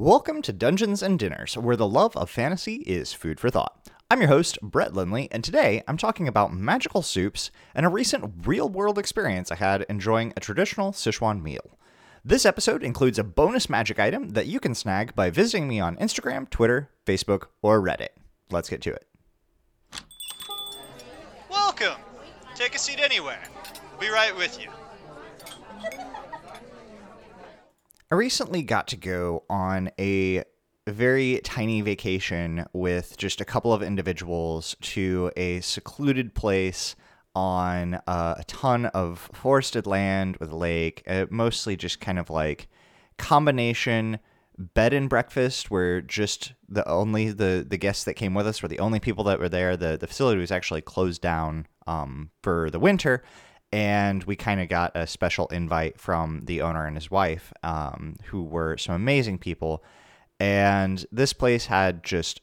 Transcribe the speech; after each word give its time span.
Welcome 0.00 0.42
to 0.42 0.52
Dungeons 0.52 1.02
and 1.02 1.18
Dinners, 1.18 1.58
where 1.58 1.74
the 1.74 1.88
love 1.88 2.16
of 2.16 2.30
fantasy 2.30 2.84
is 2.86 3.12
food 3.12 3.40
for 3.40 3.50
thought. 3.50 3.90
I'm 4.08 4.20
your 4.20 4.28
host, 4.28 4.56
Brett 4.62 4.94
Lindley, 4.94 5.26
and 5.32 5.42
today 5.42 5.82
I'm 5.88 5.96
talking 5.96 6.28
about 6.28 6.52
magical 6.52 7.02
soups 7.02 7.50
and 7.74 7.84
a 7.84 7.88
recent 7.88 8.46
real 8.46 8.68
world 8.68 8.96
experience 8.96 9.50
I 9.50 9.56
had 9.56 9.84
enjoying 9.88 10.32
a 10.36 10.40
traditional 10.40 10.92
Sichuan 10.92 11.42
meal. 11.42 11.76
This 12.24 12.46
episode 12.46 12.84
includes 12.84 13.18
a 13.18 13.24
bonus 13.24 13.68
magic 13.68 13.98
item 13.98 14.28
that 14.34 14.46
you 14.46 14.60
can 14.60 14.76
snag 14.76 15.16
by 15.16 15.30
visiting 15.30 15.66
me 15.66 15.80
on 15.80 15.96
Instagram, 15.96 16.48
Twitter, 16.48 16.90
Facebook, 17.04 17.46
or 17.60 17.82
Reddit. 17.82 18.10
Let's 18.52 18.68
get 18.68 18.80
to 18.82 18.92
it. 18.92 19.04
Welcome. 21.50 22.00
Take 22.54 22.76
a 22.76 22.78
seat 22.78 23.00
anywhere. 23.00 23.42
We'll 23.90 24.00
be 24.02 24.10
right 24.10 24.36
with 24.36 24.60
you. 24.62 24.70
I 28.10 28.14
recently 28.14 28.62
got 28.62 28.88
to 28.88 28.96
go 28.96 29.44
on 29.50 29.90
a 30.00 30.42
very 30.86 31.42
tiny 31.44 31.82
vacation 31.82 32.64
with 32.72 33.18
just 33.18 33.42
a 33.42 33.44
couple 33.44 33.74
of 33.74 33.82
individuals 33.82 34.76
to 34.80 35.30
a 35.36 35.60
secluded 35.60 36.34
place 36.34 36.96
on 37.34 38.00
uh, 38.06 38.36
a 38.38 38.44
ton 38.44 38.86
of 38.86 39.28
forested 39.34 39.86
land 39.86 40.38
with 40.38 40.50
a 40.50 40.56
lake, 40.56 41.02
uh, 41.06 41.26
mostly 41.28 41.76
just 41.76 42.00
kind 42.00 42.18
of 42.18 42.30
like 42.30 42.68
combination 43.18 44.20
bed 44.56 44.94
and 44.94 45.10
breakfast 45.10 45.70
where 45.70 46.00
just 46.00 46.54
the 46.66 46.88
only 46.88 47.30
the 47.30 47.64
the 47.68 47.76
guests 47.76 48.04
that 48.04 48.14
came 48.14 48.32
with 48.32 48.46
us 48.46 48.62
were 48.62 48.68
the 48.68 48.78
only 48.78 49.00
people 49.00 49.24
that 49.24 49.38
were 49.38 49.50
there. 49.50 49.76
The 49.76 49.98
the 49.98 50.06
facility 50.06 50.40
was 50.40 50.50
actually 50.50 50.80
closed 50.80 51.20
down 51.20 51.66
um, 51.86 52.30
for 52.42 52.70
the 52.70 52.80
winter 52.80 53.22
and 53.72 54.24
we 54.24 54.36
kind 54.36 54.60
of 54.60 54.68
got 54.68 54.92
a 54.94 55.06
special 55.06 55.46
invite 55.48 56.00
from 56.00 56.42
the 56.44 56.62
owner 56.62 56.86
and 56.86 56.96
his 56.96 57.10
wife, 57.10 57.52
um, 57.62 58.16
who 58.26 58.42
were 58.42 58.76
some 58.76 58.94
amazing 58.94 59.38
people. 59.38 59.82
And 60.40 61.04
this 61.12 61.32
place 61.32 61.66
had 61.66 62.02
just 62.02 62.40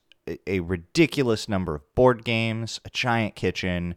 a, 0.48 0.60
ridiculous 0.60 1.48
number 1.48 1.76
of 1.76 1.96
board 1.96 2.24
games, 2.24 2.80
a 2.86 2.90
giant 2.90 3.36
kitchen, 3.36 3.96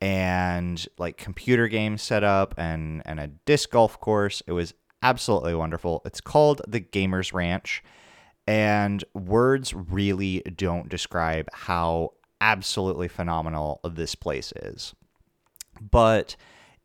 and 0.00 0.86
like 0.98 1.16
computer 1.16 1.68
games 1.68 2.02
set 2.02 2.22
up, 2.22 2.54
and 2.56 3.02
and 3.04 3.18
a 3.18 3.28
disc 3.28 3.70
golf 3.70 3.98
course. 4.00 4.42
It 4.46 4.52
was 4.52 4.74
absolutely 5.02 5.54
wonderful. 5.54 6.02
It's 6.04 6.20
called 6.20 6.62
the 6.66 6.80
Gamers 6.80 7.32
Ranch, 7.32 7.82
and 8.46 9.04
words 9.14 9.74
really 9.74 10.40
don't 10.40 10.88
describe 10.88 11.48
how 11.52 12.12
absolutely 12.40 13.08
phenomenal 13.08 13.80
this 13.84 14.14
place 14.14 14.52
is. 14.56 14.94
But 15.80 16.36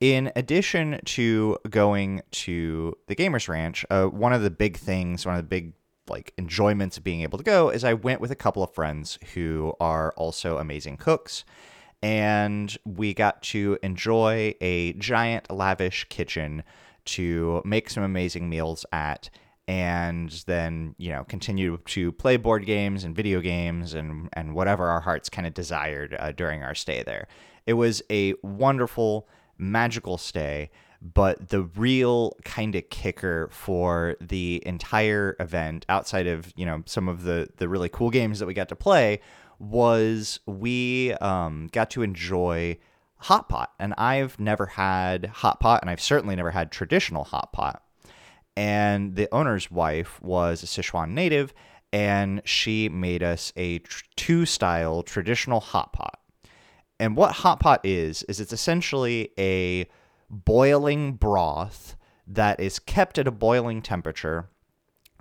in 0.04 0.34
addition 0.36 1.00
to 1.06 1.58
going 1.70 2.22
to 2.30 2.94
the 3.08 3.16
Gamers 3.16 3.48
Ranch, 3.48 3.86
uh, 3.90 4.08
one 4.08 4.34
of 4.34 4.42
the 4.42 4.52
big 4.52 4.76
things, 4.76 5.26
one 5.26 5.36
of 5.36 5.40
the 5.40 5.48
big 5.48 5.72
like 6.09 6.34
enjoyments 6.38 6.98
of 6.98 7.06
being 7.06 7.22
able 7.22 7.38
to 7.38 7.44
go 7.46 7.70
is 7.70 7.86
I 7.86 7.94
went 7.94 8.20
with 8.20 8.30
a 8.30 8.36
couple 8.36 8.62
of 8.62 8.74
friends 8.74 9.18
who 9.34 9.72
are 9.80 10.12
also 10.18 10.58
amazing 10.58 10.98
cooks 10.98 11.46
and 12.02 12.78
we 12.84 13.14
got 13.14 13.42
to 13.44 13.80
enjoy 13.81 14.54
a 14.59 14.92
giant 14.96 15.50
lavish 15.50 16.06
kitchen 16.09 16.64
to 17.06 17.62
make 17.64 17.90
some 17.90 18.04
amazing 18.04 18.50
meals 18.50 18.86
at 18.92 19.30
and 19.70 20.44
then 20.48 20.96
you 20.98 21.14
know 21.14 21.24
continue 21.24 21.78
to 21.86 22.12
play 22.12 22.36
board 22.36 22.66
games 22.66 23.06
and 23.06 23.16
video 23.16 23.40
games 23.40 23.94
and 23.94 24.28
and 24.34 24.54
whatever 24.54 24.88
our 24.88 25.00
hearts 25.00 25.30
kind 25.30 25.48
of 25.48 25.54
desired 25.54 26.14
uh, 26.20 26.34
during 26.34 26.62
our 26.62 26.76
stay 26.76 27.04
there. 27.04 27.30
It 27.66 27.74
was 27.76 28.04
a 28.09 28.34
wonderful 28.44 29.30
magical 29.64 30.17
stay. 30.17 30.69
But 31.02 31.50
the 31.50 31.64
real 31.64 32.38
kind 32.45 32.75
of 32.75 32.89
kicker 32.89 33.50
for 33.52 34.16
the 34.22 34.64
entire 34.66 35.36
event, 35.39 35.86
outside 35.89 36.28
of 36.28 36.53
you 36.56 36.66
know 36.66 36.83
some 36.86 37.09
of 37.09 37.23
the 37.23 37.50
the 37.58 37.67
really 37.67 37.89
cool 37.89 38.09
games 38.09 38.39
that 38.39 38.45
we 38.45 38.53
got 38.53 38.69
to 38.69 38.75
play, 38.75 39.19
was 39.59 40.39
we 40.45 41.14
um, 41.16 41.69
got 41.73 41.89
to 41.91 42.03
enjoy 42.03 42.78
hot 43.17 43.50
pot. 43.50 43.72
And 43.79 43.94
I've 43.97 44.40
never 44.40 44.66
had 44.66 45.25
hot 45.25 45.59
pot, 45.59 45.81
and 45.81 45.90
I've 45.90 46.01
certainly 46.01 46.35
never 46.35 46.51
had 46.51 46.72
traditional 46.72 47.24
hot 47.24 47.53
pot. 47.53 47.84
And 48.56 49.16
the 49.16 49.34
owner's 49.34 49.72
wife 49.72 50.22
was 50.22 50.63
a 50.63 50.68
Sichuan 50.68 51.12
native, 51.12 51.53
and 51.91 52.41
she 52.45 52.90
made 52.90 53.24
us 53.24 53.51
a 53.56 53.80
tr- 53.80 54.03
two 54.16 54.45
style 54.45 55.03
traditional 55.03 55.59
hot 55.59 55.94
pot. 55.94 56.19
And 57.00 57.18
what 57.18 57.31
hot 57.34 57.59
pot 57.59 57.81
is 57.84 58.24
is 58.24 58.40
it's 58.40 58.54
essentially 58.54 59.31
a 59.38 59.88
boiling 60.30 61.14
broth 61.14 61.96
that 62.28 62.59
is 62.59 62.80
kept 62.80 63.18
at 63.18 63.28
a 63.28 63.31
boiling 63.31 63.81
temperature 63.81 64.50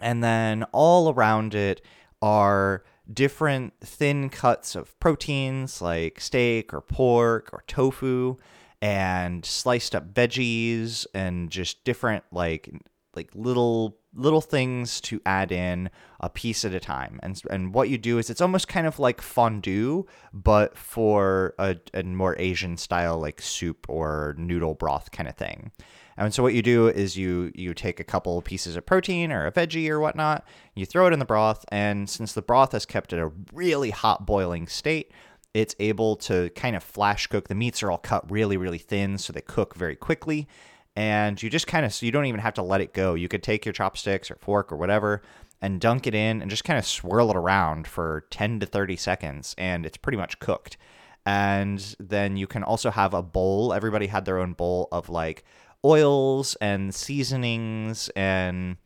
and 0.01 0.23
then 0.23 0.65
all 0.73 1.13
around 1.13 1.55
it 1.55 1.81
are 2.21 2.85
different 3.13 3.73
thin 3.81 4.29
cuts 4.29 4.75
of 4.75 4.99
proteins 5.01 5.83
like 5.83 6.21
steak 6.21 6.73
or 6.73 6.81
pork 6.81 7.51
or 7.53 7.63
tofu 7.67 8.37
and 8.81 9.45
sliced 9.45 9.95
up 9.95 10.13
veggies 10.15 11.07
and 11.15 11.51
just 11.51 11.85
different 11.85 12.25
like 12.33 12.73
like 13.15 13.31
little 13.35 13.99
little 14.15 14.41
things 14.41 15.01
to 15.01 15.21
add 15.25 15.51
in 15.51 15.91
a 16.21 16.29
piece 16.29 16.65
at 16.65 16.75
a 16.75 16.81
time. 16.81 17.19
And 17.23 17.41
and 17.51 17.75
what 17.75 17.89
you 17.89 17.99
do 17.99 18.19
is 18.19 18.31
it's 18.31 18.41
almost 18.41 18.69
kind 18.69 18.87
of 18.87 18.99
like 18.99 19.21
fondue, 19.21 20.05
but 20.33 20.77
for 20.77 21.55
a, 21.59 21.77
a 21.95 22.03
more 22.03 22.37
Asian 22.39 22.77
style 22.77 23.19
like 23.19 23.41
soup 23.41 23.87
or 23.89 24.35
noodle 24.39 24.75
broth 24.75 25.11
kind 25.11 25.29
of 25.29 25.37
thing. 25.37 25.73
And 26.17 26.35
so 26.35 26.43
what 26.43 26.55
you 26.55 26.63
do 26.63 26.89
is 26.89 27.17
you 27.17 27.53
you 27.55 27.75
take 27.75 27.99
a 27.99 28.05
couple 28.05 28.41
pieces 28.43 28.77
of 28.77 28.85
protein 28.85 29.33
or 29.33 29.47
a 29.47 29.53
veggie 29.53 29.89
or 29.89 29.99
whatnot, 29.99 30.45
you 30.75 30.85
throw 30.85 31.07
it 31.07 31.13
in 31.13 31.19
the 31.19 31.25
broth, 31.25 31.65
and 31.69 32.09
since 32.09 32.33
the 32.33 32.43
broth 32.43 32.75
is 32.75 32.87
kept 32.87 33.13
at 33.13 33.19
a 33.19 33.33
really 33.53 33.91
hot 33.91 34.27
boiling 34.27 34.67
state, 34.67 35.11
it's 35.55 35.75
able 35.81 36.17
to 36.17 36.51
kind 36.51 36.77
of 36.77 36.83
flash 36.83 37.27
cook. 37.27 37.49
The 37.49 37.55
meats 37.55 37.83
are 37.83 37.91
all 37.91 37.99
cut 37.99 38.31
really, 38.31 38.57
really 38.57 38.79
thin, 38.79 39.19
so 39.19 39.33
they 39.33 39.41
cook 39.41 39.75
very 39.75 39.97
quickly 39.97 40.47
and 40.95 41.43
you 41.43 41.49
just 41.49 41.67
kind 41.67 41.87
of 41.87 41.93
so 41.93 42.05
you 42.07 42.13
don't 42.13 42.27
even 42.27 42.41
have 42.41 42.55
to 42.55 42.63
let 42.63 42.81
it 42.81 42.93
go. 42.93 43.15
You 43.15 43.29
could 43.29 43.43
take 43.43 43.65
your 43.65 43.73
chopsticks 43.73 44.31
or 44.31 44.37
fork 44.37 44.71
or 44.73 44.77
whatever 44.77 45.23
and 45.61 45.81
dunk 45.81 46.07
it 46.07 46.15
in 46.15 46.43
and 46.43 46.51
just 46.51 46.65
kind 46.65 46.79
of 46.79 46.87
swirl 46.87 47.31
it 47.31 47.37
around 47.37 47.87
for 47.87 48.27
10 48.31 48.61
to 48.61 48.67
30 48.67 48.97
seconds 48.97 49.55
and 49.57 49.87
it's 49.87 49.97
pretty 49.97 50.19
much 50.19 50.39
cooked. 50.39 50.77
And 51.25 51.95
then 52.01 52.37
you 52.37 52.47
can 52.47 52.63
also 52.65 52.91
have 52.91 53.15
a 53.15 53.23
bowl. 53.23 53.73
Everybody 53.73 54.09
had 54.09 54.25
their 54.25 54.39
own 54.39 54.55
bowl 54.55 54.89
of 54.93 55.09
like 55.09 55.45
oils 55.85 56.57
and 56.61 56.95
seasonings 56.95 58.11
and 58.11 58.77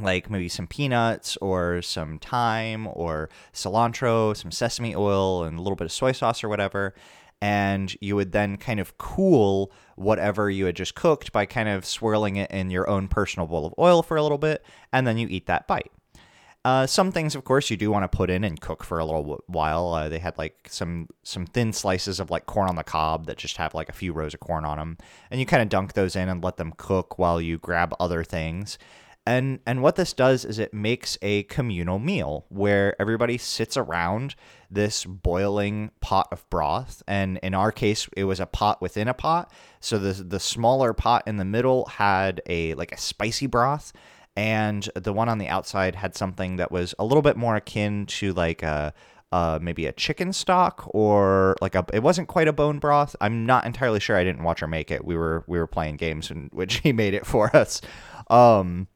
like 0.00 0.28
maybe 0.28 0.48
some 0.48 0.66
peanuts 0.66 1.36
or 1.38 1.80
some 1.80 2.18
thyme 2.18 2.88
or 2.88 3.30
cilantro, 3.52 4.36
some 4.36 4.50
sesame 4.50 4.94
oil, 4.94 5.44
and 5.44 5.58
a 5.58 5.62
little 5.62 5.76
bit 5.76 5.86
of 5.86 5.92
soy 5.92 6.12
sauce 6.12 6.42
or 6.42 6.48
whatever 6.48 6.94
and 7.40 7.96
you 8.00 8.16
would 8.16 8.32
then 8.32 8.56
kind 8.56 8.80
of 8.80 8.96
cool 8.98 9.72
whatever 9.96 10.50
you 10.50 10.66
had 10.66 10.76
just 10.76 10.94
cooked 10.94 11.32
by 11.32 11.46
kind 11.46 11.68
of 11.68 11.84
swirling 11.84 12.36
it 12.36 12.50
in 12.50 12.70
your 12.70 12.88
own 12.88 13.08
personal 13.08 13.46
bowl 13.46 13.66
of 13.66 13.74
oil 13.78 14.02
for 14.02 14.16
a 14.16 14.22
little 14.22 14.38
bit, 14.38 14.64
and 14.92 15.06
then 15.06 15.18
you 15.18 15.26
eat 15.28 15.46
that 15.46 15.66
bite. 15.66 15.90
Uh, 16.64 16.84
some 16.84 17.12
things, 17.12 17.36
of 17.36 17.44
course, 17.44 17.70
you 17.70 17.76
do 17.76 17.92
want 17.92 18.02
to 18.02 18.16
put 18.16 18.28
in 18.28 18.42
and 18.42 18.60
cook 18.60 18.82
for 18.82 18.98
a 18.98 19.04
little 19.04 19.40
while. 19.46 19.94
Uh, 19.94 20.08
they 20.08 20.18
had 20.18 20.36
like 20.36 20.66
some 20.68 21.08
some 21.22 21.46
thin 21.46 21.72
slices 21.72 22.18
of 22.18 22.28
like 22.28 22.44
corn 22.46 22.68
on 22.68 22.74
the 22.74 22.82
cob 22.82 23.26
that 23.26 23.36
just 23.36 23.56
have 23.56 23.72
like 23.72 23.88
a 23.88 23.92
few 23.92 24.12
rows 24.12 24.34
of 24.34 24.40
corn 24.40 24.64
on 24.64 24.76
them, 24.76 24.98
and 25.30 25.38
you 25.38 25.46
kind 25.46 25.62
of 25.62 25.68
dunk 25.68 25.92
those 25.92 26.16
in 26.16 26.28
and 26.28 26.42
let 26.42 26.56
them 26.56 26.72
cook 26.76 27.20
while 27.20 27.40
you 27.40 27.56
grab 27.56 27.94
other 28.00 28.24
things. 28.24 28.78
And 29.26 29.58
and 29.66 29.82
what 29.82 29.96
this 29.96 30.12
does 30.12 30.44
is 30.44 30.60
it 30.60 30.72
makes 30.72 31.18
a 31.20 31.42
communal 31.44 31.98
meal 31.98 32.46
where 32.48 32.94
everybody 33.00 33.38
sits 33.38 33.76
around 33.76 34.36
this 34.70 35.04
boiling 35.04 35.90
pot 36.00 36.28
of 36.30 36.48
broth. 36.48 37.02
And 37.08 37.38
in 37.42 37.52
our 37.52 37.72
case, 37.72 38.08
it 38.16 38.24
was 38.24 38.38
a 38.38 38.46
pot 38.46 38.80
within 38.80 39.08
a 39.08 39.14
pot. 39.14 39.52
So 39.80 39.98
the 39.98 40.22
the 40.22 40.40
smaller 40.40 40.92
pot 40.92 41.24
in 41.26 41.38
the 41.38 41.44
middle 41.44 41.86
had 41.86 42.40
a 42.46 42.74
like 42.74 42.92
a 42.92 42.98
spicy 42.98 43.46
broth, 43.46 43.92
and 44.36 44.88
the 44.94 45.12
one 45.12 45.28
on 45.28 45.38
the 45.38 45.48
outside 45.48 45.96
had 45.96 46.14
something 46.14 46.56
that 46.56 46.70
was 46.70 46.94
a 46.98 47.04
little 47.04 47.22
bit 47.22 47.36
more 47.36 47.56
akin 47.56 48.06
to 48.06 48.32
like 48.32 48.62
a 48.62 48.94
uh, 49.32 49.58
maybe 49.60 49.86
a 49.86 49.92
chicken 49.92 50.32
stock 50.32 50.88
or 50.94 51.56
like 51.60 51.74
a 51.74 51.84
it 51.92 52.02
wasn't 52.02 52.28
quite 52.28 52.46
a 52.46 52.52
bone 52.52 52.78
broth. 52.78 53.16
I'm 53.20 53.44
not 53.44 53.66
entirely 53.66 53.98
sure. 53.98 54.16
I 54.16 54.22
didn't 54.22 54.44
watch 54.44 54.60
her 54.60 54.68
make 54.68 54.92
it. 54.92 55.04
We 55.04 55.16
were 55.16 55.44
we 55.48 55.58
were 55.58 55.66
playing 55.66 55.96
games 55.96 56.30
in 56.30 56.48
which 56.52 56.76
he 56.76 56.92
made 56.92 57.12
it 57.12 57.26
for 57.26 57.54
us. 57.56 57.80
Um, 58.30 58.86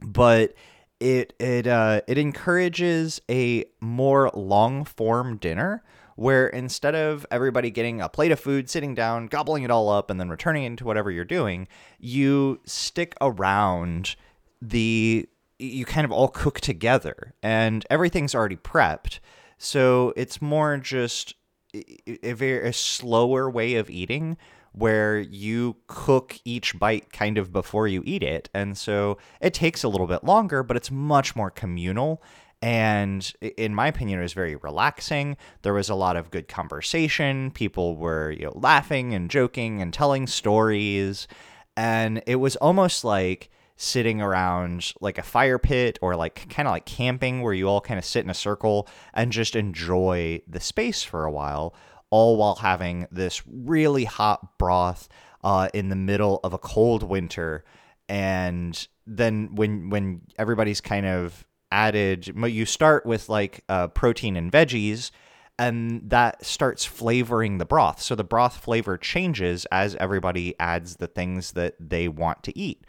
but 0.00 0.54
it 1.00 1.34
it 1.38 1.66
uh, 1.66 2.00
it 2.06 2.18
encourages 2.18 3.20
a 3.30 3.64
more 3.80 4.30
long 4.34 4.84
form 4.84 5.36
dinner 5.36 5.82
where 6.16 6.48
instead 6.48 6.96
of 6.96 7.24
everybody 7.30 7.70
getting 7.70 8.00
a 8.00 8.08
plate 8.08 8.32
of 8.32 8.40
food, 8.40 8.68
sitting 8.68 8.92
down, 8.92 9.28
gobbling 9.28 9.62
it 9.62 9.70
all 9.70 9.88
up, 9.88 10.10
and 10.10 10.18
then 10.18 10.28
returning 10.28 10.64
into 10.64 10.84
whatever 10.84 11.12
you're 11.12 11.24
doing, 11.24 11.68
you 12.00 12.60
stick 12.64 13.14
around 13.20 14.16
the 14.60 15.28
you 15.60 15.84
kind 15.84 16.04
of 16.04 16.12
all 16.12 16.28
cook 16.28 16.60
together 16.60 17.34
and 17.42 17.86
everything's 17.90 18.34
already 18.34 18.56
prepped. 18.56 19.18
So 19.58 20.12
it's 20.16 20.42
more 20.42 20.76
just 20.78 21.34
a 21.74 22.32
very 22.32 22.68
a 22.68 22.72
slower 22.72 23.48
way 23.50 23.74
of 23.74 23.90
eating 23.90 24.36
where 24.72 25.18
you 25.18 25.76
cook 25.86 26.38
each 26.44 26.78
bite 26.78 27.12
kind 27.12 27.38
of 27.38 27.52
before 27.52 27.88
you 27.88 28.02
eat 28.04 28.22
it. 28.22 28.48
And 28.54 28.76
so 28.76 29.18
it 29.40 29.54
takes 29.54 29.82
a 29.82 29.88
little 29.88 30.06
bit 30.06 30.24
longer, 30.24 30.62
but 30.62 30.76
it's 30.76 30.90
much 30.90 31.34
more 31.34 31.50
communal. 31.50 32.22
And 32.60 33.32
in 33.40 33.74
my 33.74 33.86
opinion, 33.86 34.18
it 34.18 34.22
was 34.22 34.32
very 34.32 34.56
relaxing. 34.56 35.36
There 35.62 35.74
was 35.74 35.88
a 35.88 35.94
lot 35.94 36.16
of 36.16 36.30
good 36.30 36.48
conversation. 36.48 37.50
People 37.52 37.96
were 37.96 38.32
you 38.32 38.46
know, 38.46 38.52
laughing 38.54 39.14
and 39.14 39.30
joking 39.30 39.80
and 39.80 39.92
telling 39.92 40.26
stories. 40.26 41.28
And 41.76 42.22
it 42.26 42.36
was 42.36 42.56
almost 42.56 43.04
like 43.04 43.50
sitting 43.76 44.20
around 44.20 44.92
like 45.00 45.18
a 45.18 45.22
fire 45.22 45.58
pit 45.58 46.00
or 46.02 46.16
like 46.16 46.48
kind 46.50 46.66
of 46.66 46.72
like 46.72 46.84
camping 46.84 47.42
where 47.42 47.54
you 47.54 47.68
all 47.68 47.80
kind 47.80 47.96
of 47.96 48.04
sit 48.04 48.24
in 48.24 48.30
a 48.30 48.34
circle 48.34 48.88
and 49.14 49.30
just 49.30 49.54
enjoy 49.54 50.42
the 50.48 50.58
space 50.58 51.04
for 51.04 51.24
a 51.24 51.30
while, 51.30 51.72
all 52.10 52.36
while 52.36 52.56
having 52.56 53.06
this 53.10 53.42
really 53.46 54.04
hot 54.04 54.58
broth 54.58 55.08
uh, 55.44 55.68
in 55.74 55.88
the 55.88 55.96
middle 55.96 56.40
of 56.42 56.52
a 56.52 56.58
cold 56.58 57.02
winter. 57.02 57.64
And 58.08 58.86
then 59.06 59.54
when 59.54 59.90
when 59.90 60.22
everybody's 60.38 60.80
kind 60.80 61.06
of 61.06 61.46
added, 61.70 62.26
you 62.26 62.64
start 62.66 63.04
with 63.04 63.28
like 63.28 63.64
uh, 63.68 63.88
protein 63.88 64.36
and 64.36 64.50
veggies 64.50 65.10
and 65.58 66.08
that 66.08 66.44
starts 66.44 66.84
flavoring 66.84 67.58
the 67.58 67.64
broth. 67.64 68.00
So 68.00 68.14
the 68.14 68.24
broth 68.24 68.56
flavor 68.56 68.96
changes 68.96 69.66
as 69.72 69.96
everybody 69.96 70.54
adds 70.60 70.96
the 70.96 71.08
things 71.08 71.52
that 71.52 71.74
they 71.80 72.06
want 72.06 72.44
to 72.44 72.56
eat. 72.56 72.84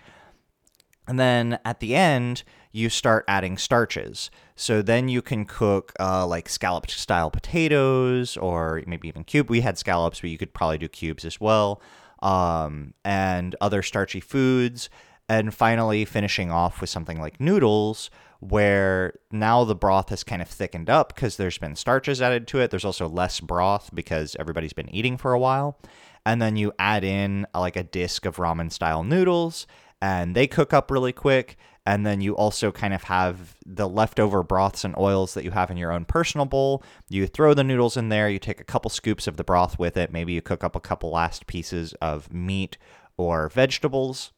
And 1.09 1.19
then 1.19 1.57
at 1.65 1.79
the 1.79 1.95
end, 1.95 2.43
you 2.71 2.87
start 2.87 3.25
adding 3.27 3.57
starches. 3.57 4.29
So 4.55 4.83
then 4.83 5.09
you 5.09 5.23
can 5.23 5.43
cook 5.45 5.91
uh, 5.99 6.27
like 6.27 6.47
scalloped 6.47 6.91
style 6.91 7.31
potatoes 7.31 8.37
or 8.37 8.83
maybe 8.85 9.07
even 9.07 9.23
cube. 9.23 9.49
We 9.49 9.61
had 9.61 9.79
scallops, 9.79 10.21
but 10.21 10.29
you 10.29 10.37
could 10.37 10.53
probably 10.53 10.77
do 10.77 10.87
cubes 10.87 11.25
as 11.25 11.41
well. 11.41 11.81
Um, 12.21 12.93
and 13.03 13.55
other 13.59 13.81
starchy 13.81 14.19
foods. 14.19 14.91
And 15.27 15.51
finally, 15.51 16.05
finishing 16.05 16.51
off 16.51 16.79
with 16.79 16.91
something 16.91 17.19
like 17.19 17.39
noodles, 17.39 18.11
where 18.39 19.13
now 19.31 19.63
the 19.63 19.75
broth 19.75 20.09
has 20.09 20.23
kind 20.23 20.43
of 20.43 20.47
thickened 20.47 20.91
up 20.91 21.15
because 21.15 21.37
there's 21.37 21.57
been 21.57 21.75
starches 21.75 22.21
added 22.21 22.47
to 22.49 22.59
it. 22.59 22.69
There's 22.69 22.85
also 22.85 23.09
less 23.09 23.39
broth 23.39 23.89
because 23.95 24.35
everybody's 24.39 24.73
been 24.73 24.93
eating 24.93 25.17
for 25.17 25.33
a 25.33 25.39
while. 25.39 25.79
And 26.23 26.39
then 26.39 26.55
you 26.55 26.71
add 26.77 27.03
in 27.03 27.47
like 27.55 27.75
a 27.75 27.83
disc 27.83 28.25
of 28.25 28.37
ramen 28.37 28.71
style 28.71 29.03
noodles 29.03 29.65
and 30.01 30.35
they 30.35 30.47
cook 30.47 30.73
up 30.73 30.91
really 30.91 31.13
quick. 31.13 31.57
And 31.85 32.05
then 32.05 32.21
you 32.21 32.35
also 32.35 32.71
kind 32.71 32.93
of 32.93 33.03
have 33.03 33.55
the 33.65 33.89
leftover 33.89 34.43
broths 34.43 34.83
and 34.83 34.95
oils 34.95 35.33
that 35.33 35.43
you 35.43 35.51
have 35.51 35.71
in 35.71 35.77
your 35.77 35.91
own 35.91 36.05
personal 36.05 36.45
bowl. 36.45 36.83
You 37.09 37.25
throw 37.25 37.53
the 37.53 37.63
noodles 37.63 37.97
in 37.97 38.09
there, 38.09 38.29
you 38.29 38.37
take 38.37 38.61
a 38.61 38.65
couple 38.65 38.89
scoops 38.89 39.27
of 39.27 39.37
the 39.37 39.43
broth 39.43 39.79
with 39.79 39.97
it. 39.97 40.11
Maybe 40.11 40.33
you 40.33 40.41
cook 40.41 40.63
up 40.63 40.75
a 40.75 40.79
couple 40.79 41.09
last 41.09 41.47
pieces 41.47 41.93
of 41.93 42.31
meat 42.31 42.77
or 43.17 43.49
vegetables. 43.49 44.31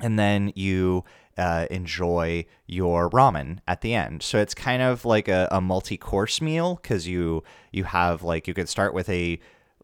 And 0.00 0.18
then 0.18 0.52
you 0.54 1.04
uh, 1.38 1.66
enjoy 1.70 2.46
your 2.66 3.10
ramen 3.10 3.58
at 3.66 3.80
the 3.80 3.94
end. 3.94 4.22
So 4.22 4.38
it's 4.38 4.54
kind 4.54 4.82
of 4.82 5.04
like 5.04 5.26
a, 5.28 5.48
a 5.50 5.60
multi 5.60 5.96
course 5.96 6.40
meal 6.40 6.78
because 6.80 7.08
you 7.08 7.42
you 7.72 7.84
have 7.84 8.22
like 8.22 8.46
you 8.46 8.54
could 8.54 8.68
start 8.68 8.94
with 8.94 9.08
a 9.08 9.38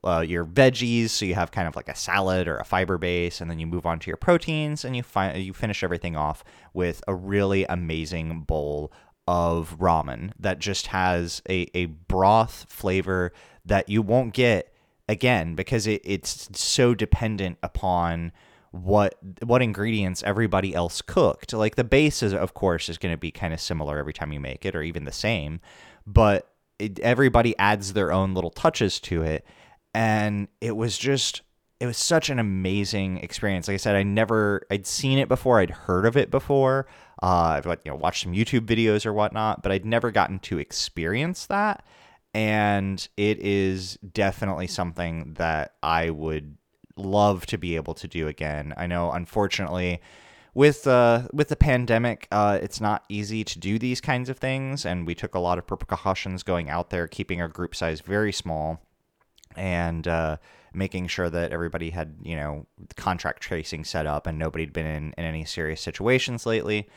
uh, 0.04 0.25
your 0.26 0.44
veggies, 0.44 1.10
so 1.10 1.25
you 1.25 1.34
have 1.34 1.52
kind 1.52 1.69
of 1.69 1.76
like 1.76 1.88
a 1.88 1.94
salad 1.94 2.49
or 2.49 2.56
a 2.56 2.64
fiber 2.64 2.99
base, 2.99 3.40
and 3.40 3.50
then 3.50 3.58
you 3.58 3.66
move 3.66 3.87
on 3.87 3.99
to 4.00 4.08
your 4.08 4.16
proteins, 4.16 4.84
and 4.84 4.96
you 4.96 5.02
fi- 5.02 5.34
you 5.34 5.52
finish 5.52 5.84
everything 5.84 6.16
off 6.16 6.43
with 6.75 7.02
a 7.06 7.14
really 7.14 7.64
amazing 7.64 8.40
bowl 8.43 8.93
of 9.28 9.76
ramen 9.78 10.32
that 10.38 10.58
just 10.58 10.88
has 10.88 11.40
a, 11.49 11.69
a 11.75 11.87
broth 11.87 12.66
flavor 12.69 13.32
that 13.64 13.88
you 13.88 14.02
won't 14.02 14.34
get 14.34 14.75
again 15.08 15.54
because 15.54 15.87
it, 15.87 16.00
it's 16.05 16.48
so 16.58 16.94
dependent 16.94 17.58
upon 17.62 18.32
what 18.72 19.16
what 19.44 19.62
ingredients 19.62 20.22
everybody 20.25 20.75
else 20.75 21.02
cooked. 21.02 21.52
Like 21.52 21.76
the 21.76 21.84
base 21.84 22.22
is 22.22 22.34
of 22.34 22.55
course 22.55 22.88
is 22.88 22.98
going 22.98 23.14
to 23.14 23.19
be 23.19 23.31
kind 23.31 23.52
of 23.52 23.60
similar 23.60 23.98
every 23.98 24.12
time 24.12 24.32
you 24.32 24.40
make 24.40 24.64
it 24.64 24.75
or 24.75 24.82
even 24.82 25.05
the 25.05 25.12
same, 25.12 25.60
but 26.06 26.48
it, 26.78 26.98
everybody 27.00 27.56
adds 27.58 27.93
their 27.93 28.10
own 28.10 28.34
little 28.34 28.50
touches 28.50 28.98
to 29.00 29.22
it 29.22 29.46
and 29.94 30.48
it 30.60 30.76
was 30.76 30.96
just 30.96 31.42
it 31.80 31.86
was 31.86 31.98
such 31.98 32.30
an 32.30 32.38
amazing 32.38 33.18
experience. 33.18 33.66
Like 33.66 33.74
I 33.74 33.78
said, 33.78 33.96
I 33.96 34.04
never 34.04 34.62
I'd 34.70 34.86
seen 34.86 35.18
it 35.18 35.28
before, 35.28 35.58
I'd 35.60 35.70
heard 35.70 36.06
of 36.06 36.16
it 36.16 36.30
before. 36.30 36.86
Uh, 37.22 37.60
I've 37.64 37.66
you 37.66 37.90
know 37.90 37.96
watched 37.96 38.22
some 38.22 38.32
YouTube 38.32 38.66
videos 38.66 39.04
or 39.04 39.12
whatnot, 39.12 39.62
but 39.62 39.72
I'd 39.72 39.84
never 39.84 40.10
gotten 40.10 40.38
to 40.40 40.58
experience 40.58 41.46
that. 41.46 41.84
And 42.34 43.06
it 43.16 43.40
is 43.40 43.96
definitely 43.96 44.66
something 44.66 45.34
that 45.34 45.74
I 45.82 46.10
would 46.10 46.56
love 46.96 47.46
to 47.46 47.58
be 47.58 47.76
able 47.76 47.94
to 47.94 48.08
do 48.08 48.28
again. 48.28 48.72
I 48.76 48.86
know, 48.86 49.10
unfortunately, 49.10 50.00
with 50.54 50.86
uh, 50.86 51.28
with 51.32 51.48
the 51.48 51.56
pandemic, 51.56 52.28
uh, 52.30 52.58
it's 52.62 52.80
not 52.80 53.04
easy 53.08 53.42
to 53.44 53.58
do 53.58 53.78
these 53.78 54.00
kinds 54.00 54.28
of 54.28 54.38
things, 54.38 54.86
and 54.86 55.06
we 55.06 55.14
took 55.14 55.34
a 55.34 55.40
lot 55.40 55.58
of 55.58 55.66
precautions 55.66 56.42
going 56.42 56.70
out 56.70 56.90
there, 56.90 57.08
keeping 57.08 57.40
our 57.40 57.48
group 57.48 57.74
size 57.74 58.00
very 58.00 58.32
small 58.32 58.80
and 59.56 60.06
uh, 60.06 60.37
making 60.75 61.06
sure 61.06 61.31
that 61.31 61.52
everybody 61.52 61.90
had 61.90 62.16
you 62.22 62.37
know 62.37 62.66
contract 62.96 63.43
tracing 63.43 63.84
set 63.84 64.06
up 64.06 64.26
and 64.26 64.38
nobody'd 64.38 64.72
been 64.72 64.87
in, 64.87 65.14
in 65.16 65.25
any 65.25 65.44
serious 65.44 65.81
situations 65.81 66.46
lately. 66.46 66.88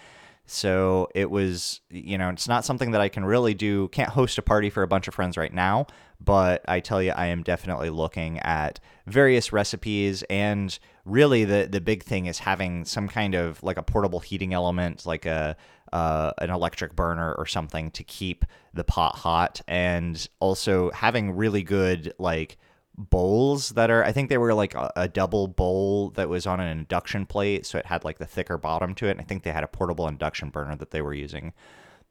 So 0.47 1.09
it 1.15 1.31
was 1.31 1.81
you 1.89 2.17
know 2.17 2.29
it's 2.29 2.47
not 2.47 2.65
something 2.65 2.91
that 2.91 3.01
i 3.01 3.09
can 3.09 3.25
really 3.25 3.55
do 3.55 3.87
can't 3.89 4.09
host 4.09 4.37
a 4.37 4.43
party 4.43 4.69
for 4.69 4.83
a 4.83 4.87
bunch 4.87 5.07
of 5.07 5.15
friends 5.15 5.37
right 5.37 5.53
now 5.53 5.87
but 6.23 6.63
i 6.67 6.79
tell 6.79 7.01
you 7.01 7.11
i 7.11 7.25
am 7.25 7.41
definitely 7.41 7.89
looking 7.89 8.39
at 8.39 8.79
various 9.07 9.51
recipes 9.51 10.23
and 10.29 10.77
really 11.03 11.45
the 11.45 11.67
the 11.69 11.81
big 11.81 12.03
thing 12.03 12.27
is 12.27 12.39
having 12.39 12.85
some 12.85 13.07
kind 13.07 13.33
of 13.33 13.61
like 13.63 13.77
a 13.77 13.83
portable 13.83 14.19
heating 14.19 14.53
element 14.53 15.05
like 15.05 15.25
a 15.25 15.57
uh, 15.93 16.31
an 16.39 16.49
electric 16.49 16.95
burner 16.95 17.33
or 17.33 17.45
something 17.45 17.91
to 17.91 18.03
keep 18.03 18.45
the 18.73 18.83
pot 18.83 19.15
hot, 19.15 19.61
and 19.67 20.27
also 20.39 20.91
having 20.91 21.35
really 21.35 21.63
good 21.63 22.13
like 22.19 22.57
bowls 22.97 23.69
that 23.69 23.89
are 23.91 24.03
I 24.03 24.11
think 24.11 24.29
they 24.29 24.37
were 24.37 24.53
like 24.53 24.73
a, 24.73 24.91
a, 24.95 25.07
double 25.07 25.47
bowl 25.47 26.11
that 26.11 26.29
was 26.29 26.47
on 26.47 26.59
an 26.59 26.67
induction 26.67 27.25
plate, 27.25 27.65
so 27.65 27.77
it 27.77 27.85
had 27.85 28.03
like 28.03 28.17
the 28.17 28.25
thicker 28.25 28.57
bottom 28.57 28.95
to 28.95 29.07
it. 29.07 29.11
And 29.11 29.21
I 29.21 29.23
think 29.23 29.43
they 29.43 29.51
had 29.51 29.63
a 29.63 29.67
portable 29.67 30.07
induction 30.07 30.49
burner 30.49 30.75
that 30.77 30.91
they 30.91 31.01
were 31.01 31.13
using. 31.13 31.53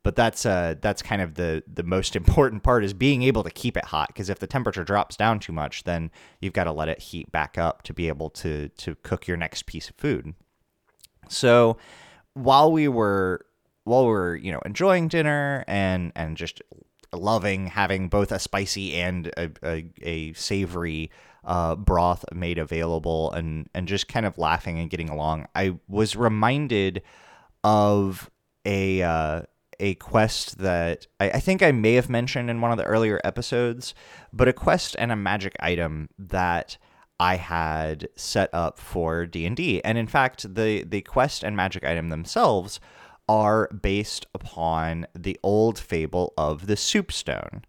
But 0.02 0.16
that's 0.16 0.44
uh 0.44 0.74
that's 0.80 1.00
kind 1.02 1.22
of 1.22 1.34
the 1.34 1.62
the 1.66 1.82
most 1.82 2.14
important 2.20 2.62
part 2.62 2.84
is 2.84 2.92
being 2.92 3.22
able 3.22 3.42
to 3.44 3.50
keep 3.50 3.76
it 3.76 3.86
hot 3.86 4.08
because 4.08 4.28
if 4.28 4.38
the 4.38 4.46
temperature 4.46 4.84
drops 4.84 5.16
down 5.16 5.40
too 5.40 5.52
much, 5.52 5.84
then 5.84 6.10
you've 6.40 6.52
got 6.52 6.64
to 6.64 6.72
let 6.72 6.88
it 6.88 7.00
heat 7.00 7.32
back 7.32 7.56
up 7.56 7.82
to 7.82 7.94
be 7.94 8.08
able 8.08 8.30
to 8.30 8.68
to 8.68 8.94
cook 8.96 9.26
your 9.26 9.36
next 9.36 9.66
piece 9.66 9.88
of 9.88 9.96
food. 9.96 10.34
So 11.28 11.78
while 12.34 12.70
we 12.70 12.88
were 12.88 13.46
while 13.84 14.06
we're 14.06 14.36
you 14.36 14.50
know 14.50 14.60
enjoying 14.64 15.08
dinner 15.08 15.64
and 15.68 16.12
and 16.16 16.36
just 16.36 16.60
loving 17.12 17.68
having 17.68 18.08
both 18.08 18.32
a 18.32 18.38
spicy 18.38 18.94
and 18.94 19.28
a, 19.36 19.50
a, 19.62 19.84
a 20.02 20.32
savory 20.32 21.10
uh, 21.44 21.76
broth 21.76 22.24
made 22.34 22.58
available 22.58 23.30
and 23.32 23.68
and 23.74 23.86
just 23.86 24.08
kind 24.08 24.26
of 24.26 24.36
laughing 24.36 24.78
and 24.78 24.90
getting 24.90 25.08
along 25.08 25.46
i 25.54 25.78
was 25.88 26.16
reminded 26.16 27.02
of 27.62 28.30
a 28.64 29.02
uh, 29.02 29.42
a 29.80 29.94
quest 29.96 30.58
that 30.58 31.06
I, 31.20 31.30
I, 31.30 31.40
think 31.40 31.62
I 31.62 31.72
may 31.72 31.94
have 31.94 32.08
mentioned 32.08 32.48
in 32.48 32.60
one 32.60 32.70
of 32.70 32.78
the 32.78 32.84
earlier 32.84 33.20
episodes, 33.24 33.94
but 34.32 34.46
a 34.46 34.52
quest 34.52 34.94
and 34.98 35.10
a 35.10 35.16
magic 35.16 35.56
item 35.60 36.08
that 36.18 36.78
I 37.18 37.36
had 37.36 38.08
set 38.16 38.50
up 38.52 38.78
for 38.78 39.26
D 39.26 39.46
and 39.46 39.56
D, 39.56 39.82
and 39.84 39.98
in 39.98 40.06
fact, 40.06 40.54
the 40.54 40.84
the 40.84 41.02
quest 41.02 41.42
and 41.42 41.56
magic 41.56 41.84
item 41.84 42.08
themselves 42.08 42.80
are 43.28 43.68
based 43.68 44.26
upon 44.34 45.06
the 45.14 45.38
old 45.42 45.78
fable 45.78 46.32
of 46.36 46.66
the 46.66 46.74
soupstone. 46.74 47.62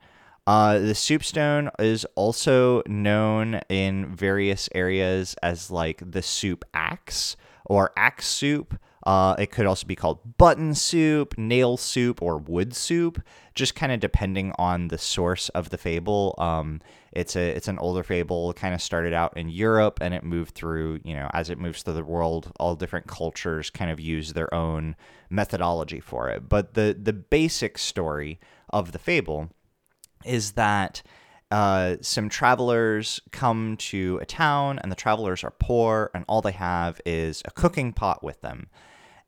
Uh, 0.47 0.77
the 0.77 0.93
soupstone 0.93 1.71
is 1.79 2.05
also 2.15 2.83
known 2.85 3.61
in 3.67 4.15
various 4.15 4.69
areas 4.75 5.35
as 5.41 5.71
like 5.71 6.11
the 6.11 6.21
soup 6.21 6.63
axe 6.73 7.35
or 7.65 7.91
axe 7.97 8.27
soup. 8.27 8.79
Uh, 9.05 9.35
it 9.37 9.51
could 9.51 9.67
also 9.67 9.85
be 9.85 9.95
called 9.95 10.37
button 10.37 10.73
soup, 10.73 11.37
nail 11.37 11.77
soup, 11.77 12.21
or 12.23 12.39
wood 12.39 12.75
soup, 12.75 13.21
just 13.53 13.75
kind 13.75 13.91
of 13.91 13.99
depending 13.99 14.51
on 14.57 14.87
the 14.87 14.97
source 14.97 15.49
of 15.49 15.69
the 15.69 15.77
fable. 15.77 16.33
Um, 16.39 16.81
it's 17.11 17.35
a 17.35 17.49
it's 17.49 17.67
an 17.67 17.77
older 17.77 18.01
fable, 18.01 18.51
kind 18.53 18.73
of 18.73 18.81
started 18.81 19.13
out 19.13 19.37
in 19.37 19.47
Europe, 19.47 19.99
and 20.01 20.13
it 20.15 20.23
moved 20.23 20.55
through. 20.55 21.01
You 21.03 21.13
know, 21.13 21.29
as 21.33 21.51
it 21.51 21.59
moves 21.59 21.83
through 21.83 21.93
the 21.93 22.03
world, 22.03 22.51
all 22.59 22.75
different 22.75 23.05
cultures 23.05 23.69
kind 23.69 23.91
of 23.91 23.99
use 23.99 24.33
their 24.33 24.51
own 24.53 24.95
methodology 25.29 25.99
for 25.99 26.29
it. 26.29 26.49
But 26.49 26.73
the 26.73 26.97
the 26.99 27.13
basic 27.13 27.77
story 27.77 28.39
of 28.71 28.91
the 28.91 28.99
fable 28.99 29.51
is 30.25 30.53
that 30.53 31.03
uh, 31.51 31.97
some 32.01 32.27
travelers 32.27 33.19
come 33.31 33.77
to 33.77 34.17
a 34.19 34.25
town, 34.25 34.79
and 34.79 34.91
the 34.91 34.95
travelers 34.95 35.43
are 35.43 35.53
poor, 35.59 36.09
and 36.15 36.25
all 36.27 36.41
they 36.41 36.53
have 36.53 36.99
is 37.05 37.43
a 37.45 37.51
cooking 37.51 37.93
pot 37.93 38.23
with 38.23 38.41
them 38.41 38.67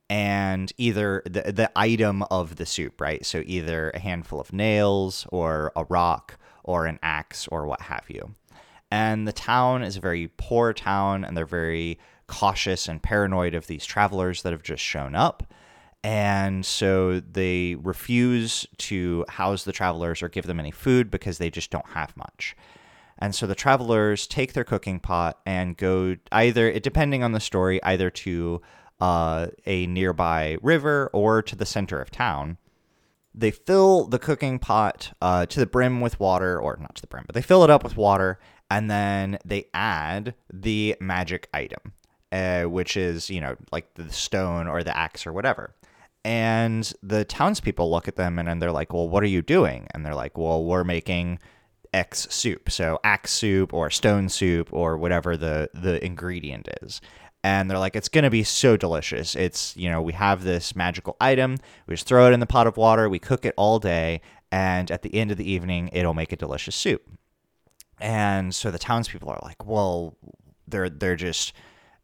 and 0.09 0.71
either 0.77 1.21
the, 1.25 1.51
the 1.51 1.71
item 1.75 2.23
of 2.23 2.55
the 2.55 2.65
soup, 2.65 3.01
right? 3.01 3.25
So 3.25 3.43
either 3.45 3.89
a 3.91 3.99
handful 3.99 4.39
of 4.39 4.53
nails 4.53 5.27
or 5.29 5.71
a 5.75 5.85
rock 5.85 6.37
or 6.63 6.85
an 6.85 6.99
axe 7.03 7.47
or 7.49 7.65
what 7.65 7.81
have 7.81 8.05
you. 8.07 8.35
And 8.89 9.27
the 9.27 9.33
town 9.33 9.83
is 9.83 9.97
a 9.97 10.01
very 10.01 10.29
poor 10.37 10.71
town, 10.71 11.25
and 11.25 11.35
they're 11.35 11.45
very 11.45 11.99
cautious 12.27 12.87
and 12.87 13.03
paranoid 13.03 13.53
of 13.53 13.67
these 13.67 13.85
travelers 13.85 14.43
that 14.43 14.53
have 14.53 14.63
just 14.63 14.83
shown 14.83 15.13
up. 15.15 15.43
And 16.03 16.65
so 16.65 17.19
they 17.19 17.75
refuse 17.75 18.65
to 18.77 19.25
house 19.27 19.65
the 19.65 19.73
travelers 19.73 20.21
or 20.21 20.29
give 20.29 20.45
them 20.45 20.59
any 20.59 20.71
food 20.71 21.11
because 21.11 21.37
they 21.37 21.49
just 21.49 21.69
don't 21.69 21.89
have 21.89 22.15
much. 22.15 22.55
And 23.19 23.33
so 23.33 23.47
the 23.47 23.55
travelers 23.55 24.27
take 24.27 24.53
their 24.53 24.63
cooking 24.63 24.99
pot 24.99 25.39
and 25.45 25.75
go 25.75 26.15
either, 26.31 26.79
depending 26.79 27.23
on 27.23 27.31
the 27.31 27.39
story, 27.39 27.83
either 27.83 28.09
to 28.09 28.61
uh, 28.99 29.47
a 29.65 29.87
nearby 29.87 30.57
river 30.61 31.09
or 31.13 31.41
to 31.41 31.55
the 31.55 31.65
center 31.65 32.01
of 32.01 32.11
town. 32.11 32.57
They 33.33 33.51
fill 33.51 34.05
the 34.05 34.19
cooking 34.19 34.57
pot 34.57 35.13
uh, 35.21 35.45
to 35.45 35.59
the 35.59 35.67
brim 35.67 36.01
with 36.01 36.19
water, 36.19 36.59
or 36.59 36.77
not 36.79 36.95
to 36.95 37.01
the 37.01 37.07
brim, 37.07 37.23
but 37.27 37.35
they 37.35 37.41
fill 37.41 37.63
it 37.63 37.69
up 37.69 37.83
with 37.83 37.95
water, 37.95 38.39
and 38.71 38.89
then 38.89 39.37
they 39.45 39.65
add 39.73 40.33
the 40.51 40.95
magic 40.99 41.47
item, 41.53 41.93
uh, 42.31 42.63
which 42.63 42.97
is, 42.97 43.29
you 43.29 43.39
know, 43.39 43.55
like 43.71 43.93
the 43.93 44.11
stone 44.11 44.67
or 44.67 44.83
the 44.83 44.97
axe 44.97 45.27
or 45.27 45.33
whatever. 45.33 45.75
And 46.25 46.91
the 47.01 47.23
townspeople 47.23 47.89
look 47.89 48.07
at 48.07 48.17
them 48.17 48.37
and, 48.37 48.49
and 48.49 48.61
they're 48.61 48.71
like, 48.71 48.91
well, 48.91 49.07
what 49.07 49.23
are 49.23 49.27
you 49.27 49.41
doing? 49.41 49.87
And 49.91 50.05
they're 50.05 50.15
like, 50.15 50.37
well, 50.37 50.65
we're 50.65 50.83
making 50.83 51.39
X 51.93 52.27
soup. 52.29 52.69
So 52.69 52.99
axe 53.03 53.31
soup 53.31 53.73
or 53.73 53.89
stone 53.89 54.27
soup 54.27 54.67
or 54.73 54.97
whatever 54.97 55.37
the, 55.37 55.69
the 55.73 56.03
ingredient 56.03 56.67
is. 56.81 56.99
And 57.43 57.69
they're 57.69 57.79
like, 57.79 57.95
it's 57.95 58.09
going 58.09 58.23
to 58.23 58.29
be 58.29 58.43
so 58.43 58.75
delicious. 58.75 59.35
It's, 59.35 59.75
you 59.77 59.89
know, 59.89 60.01
we 60.01 60.13
have 60.13 60.43
this 60.43 60.75
magical 60.75 61.15
item. 61.21 61.57
We 61.85 61.93
just 61.93 62.07
throw 62.07 62.27
it 62.27 62.33
in 62.33 62.39
the 62.39 62.45
pot 62.45 62.67
of 62.67 62.77
water. 62.77 63.07
We 63.07 63.19
cook 63.19 63.45
it 63.45 63.53
all 63.57 63.79
day. 63.79 64.21
And 64.51 64.91
at 64.91 65.01
the 65.01 65.15
end 65.15 65.31
of 65.31 65.37
the 65.37 65.49
evening, 65.49 65.89
it'll 65.93 66.13
make 66.13 66.31
a 66.31 66.35
delicious 66.35 66.75
soup. 66.75 67.07
And 67.99 68.53
so 68.53 68.69
the 68.69 68.79
townspeople 68.79 69.29
are 69.29 69.39
like, 69.43 69.65
well, 69.65 70.17
they're, 70.67 70.89
they're 70.89 71.15
just 71.15 71.53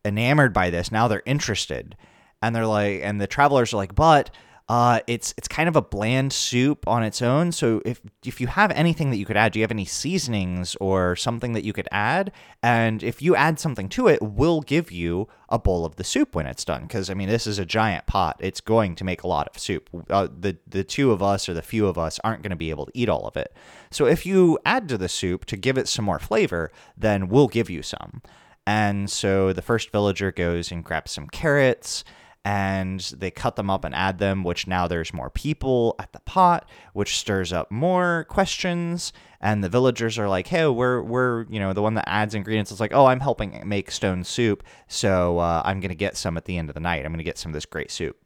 enamored 0.05 0.53
by 0.53 0.69
this. 0.69 0.91
Now 0.91 1.07
they're 1.07 1.23
interested 1.25 1.95
and 2.41 2.55
they're 2.55 2.67
like, 2.67 3.01
and 3.03 3.21
the 3.21 3.27
travelers 3.27 3.73
are 3.73 3.77
like, 3.77 3.95
but 3.95 4.29
uh, 4.69 5.01
it's 5.07 5.33
it's 5.37 5.47
kind 5.47 5.67
of 5.67 5.75
a 5.75 5.81
bland 5.81 6.31
soup 6.31 6.87
on 6.87 7.03
its 7.03 7.21
own. 7.21 7.51
So 7.51 7.81
if 7.83 7.99
if 8.23 8.39
you 8.39 8.47
have 8.47 8.71
anything 8.71 9.09
that 9.09 9.17
you 9.17 9.25
could 9.25 9.35
add, 9.35 9.51
do 9.51 9.59
you 9.59 9.63
have 9.63 9.71
any 9.71 9.85
seasonings 9.85 10.77
or 10.79 11.17
something 11.17 11.51
that 11.53 11.65
you 11.65 11.73
could 11.73 11.89
add? 11.91 12.31
And 12.61 13.03
if 13.03 13.21
you 13.21 13.35
add 13.35 13.59
something 13.59 13.89
to 13.89 14.07
it, 14.07 14.21
we'll 14.21 14.61
give 14.61 14.89
you 14.89 15.27
a 15.49 15.59
bowl 15.59 15.85
of 15.85 15.97
the 15.97 16.03
soup 16.05 16.33
when 16.33 16.45
it's 16.45 16.63
done. 16.63 16.83
Because 16.83 17.09
I 17.09 17.13
mean, 17.13 17.27
this 17.27 17.45
is 17.45 17.59
a 17.59 17.65
giant 17.65 18.05
pot; 18.05 18.37
it's 18.39 18.61
going 18.61 18.95
to 18.95 19.03
make 19.03 19.23
a 19.23 19.27
lot 19.27 19.49
of 19.49 19.59
soup. 19.59 19.89
Uh, 20.09 20.29
the 20.39 20.57
the 20.65 20.85
two 20.85 21.11
of 21.11 21.21
us 21.21 21.49
or 21.49 21.53
the 21.53 21.61
few 21.61 21.85
of 21.85 21.97
us 21.97 22.17
aren't 22.23 22.41
going 22.41 22.51
to 22.51 22.55
be 22.55 22.69
able 22.69 22.85
to 22.85 22.91
eat 22.95 23.09
all 23.09 23.27
of 23.27 23.35
it. 23.35 23.53
So 23.91 24.05
if 24.05 24.25
you 24.25 24.57
add 24.65 24.87
to 24.89 24.97
the 24.97 25.09
soup 25.09 25.43
to 25.45 25.57
give 25.57 25.77
it 25.77 25.89
some 25.89 26.05
more 26.05 26.19
flavor, 26.19 26.71
then 26.97 27.27
we'll 27.27 27.49
give 27.49 27.69
you 27.69 27.83
some. 27.83 28.21
And 28.65 29.09
so 29.09 29.51
the 29.51 29.61
first 29.61 29.91
villager 29.91 30.31
goes 30.31 30.71
and 30.71 30.85
grabs 30.85 31.11
some 31.11 31.27
carrots 31.27 32.05
and 32.45 32.99
they 33.17 33.31
cut 33.31 33.55
them 33.55 33.69
up 33.69 33.85
and 33.85 33.95
add 33.95 34.19
them, 34.19 34.43
which 34.43 34.67
now 34.67 34.87
there's 34.87 35.13
more 35.13 35.29
people 35.29 35.95
at 35.97 36.11
the 36.11 36.19
pot, 36.21 36.67
which 36.93 37.17
stirs 37.17 37.53
up 37.53 37.71
more 37.71 38.25
questions. 38.29 39.13
And 39.39 39.63
the 39.63 39.69
villagers 39.69 40.19
are 40.19 40.27
like, 40.27 40.47
hey, 40.47 40.67
we're, 40.67 41.01
we're, 41.01 41.45
you 41.49 41.59
know, 41.59 41.73
the 41.73 41.81
one 41.81 41.93
that 41.95 42.07
adds 42.07 42.35
ingredients 42.35 42.71
is 42.71 42.79
like, 42.79 42.93
oh, 42.93 43.05
I'm 43.05 43.21
helping 43.21 43.61
make 43.65 43.91
stone 43.91 44.23
soup. 44.23 44.63
So 44.87 45.39
uh, 45.39 45.61
I'm 45.63 45.79
going 45.79 45.89
to 45.89 45.95
get 45.95 46.17
some 46.17 46.35
at 46.35 46.45
the 46.45 46.57
end 46.57 46.69
of 46.69 46.73
the 46.73 46.81
night. 46.81 47.05
I'm 47.05 47.11
going 47.11 47.17
to 47.17 47.23
get 47.23 47.37
some 47.37 47.51
of 47.51 47.53
this 47.53 47.65
great 47.65 47.91
soup, 47.91 48.17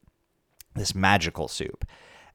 this 0.76 0.96
magical 0.96 1.48
soup. 1.48 1.86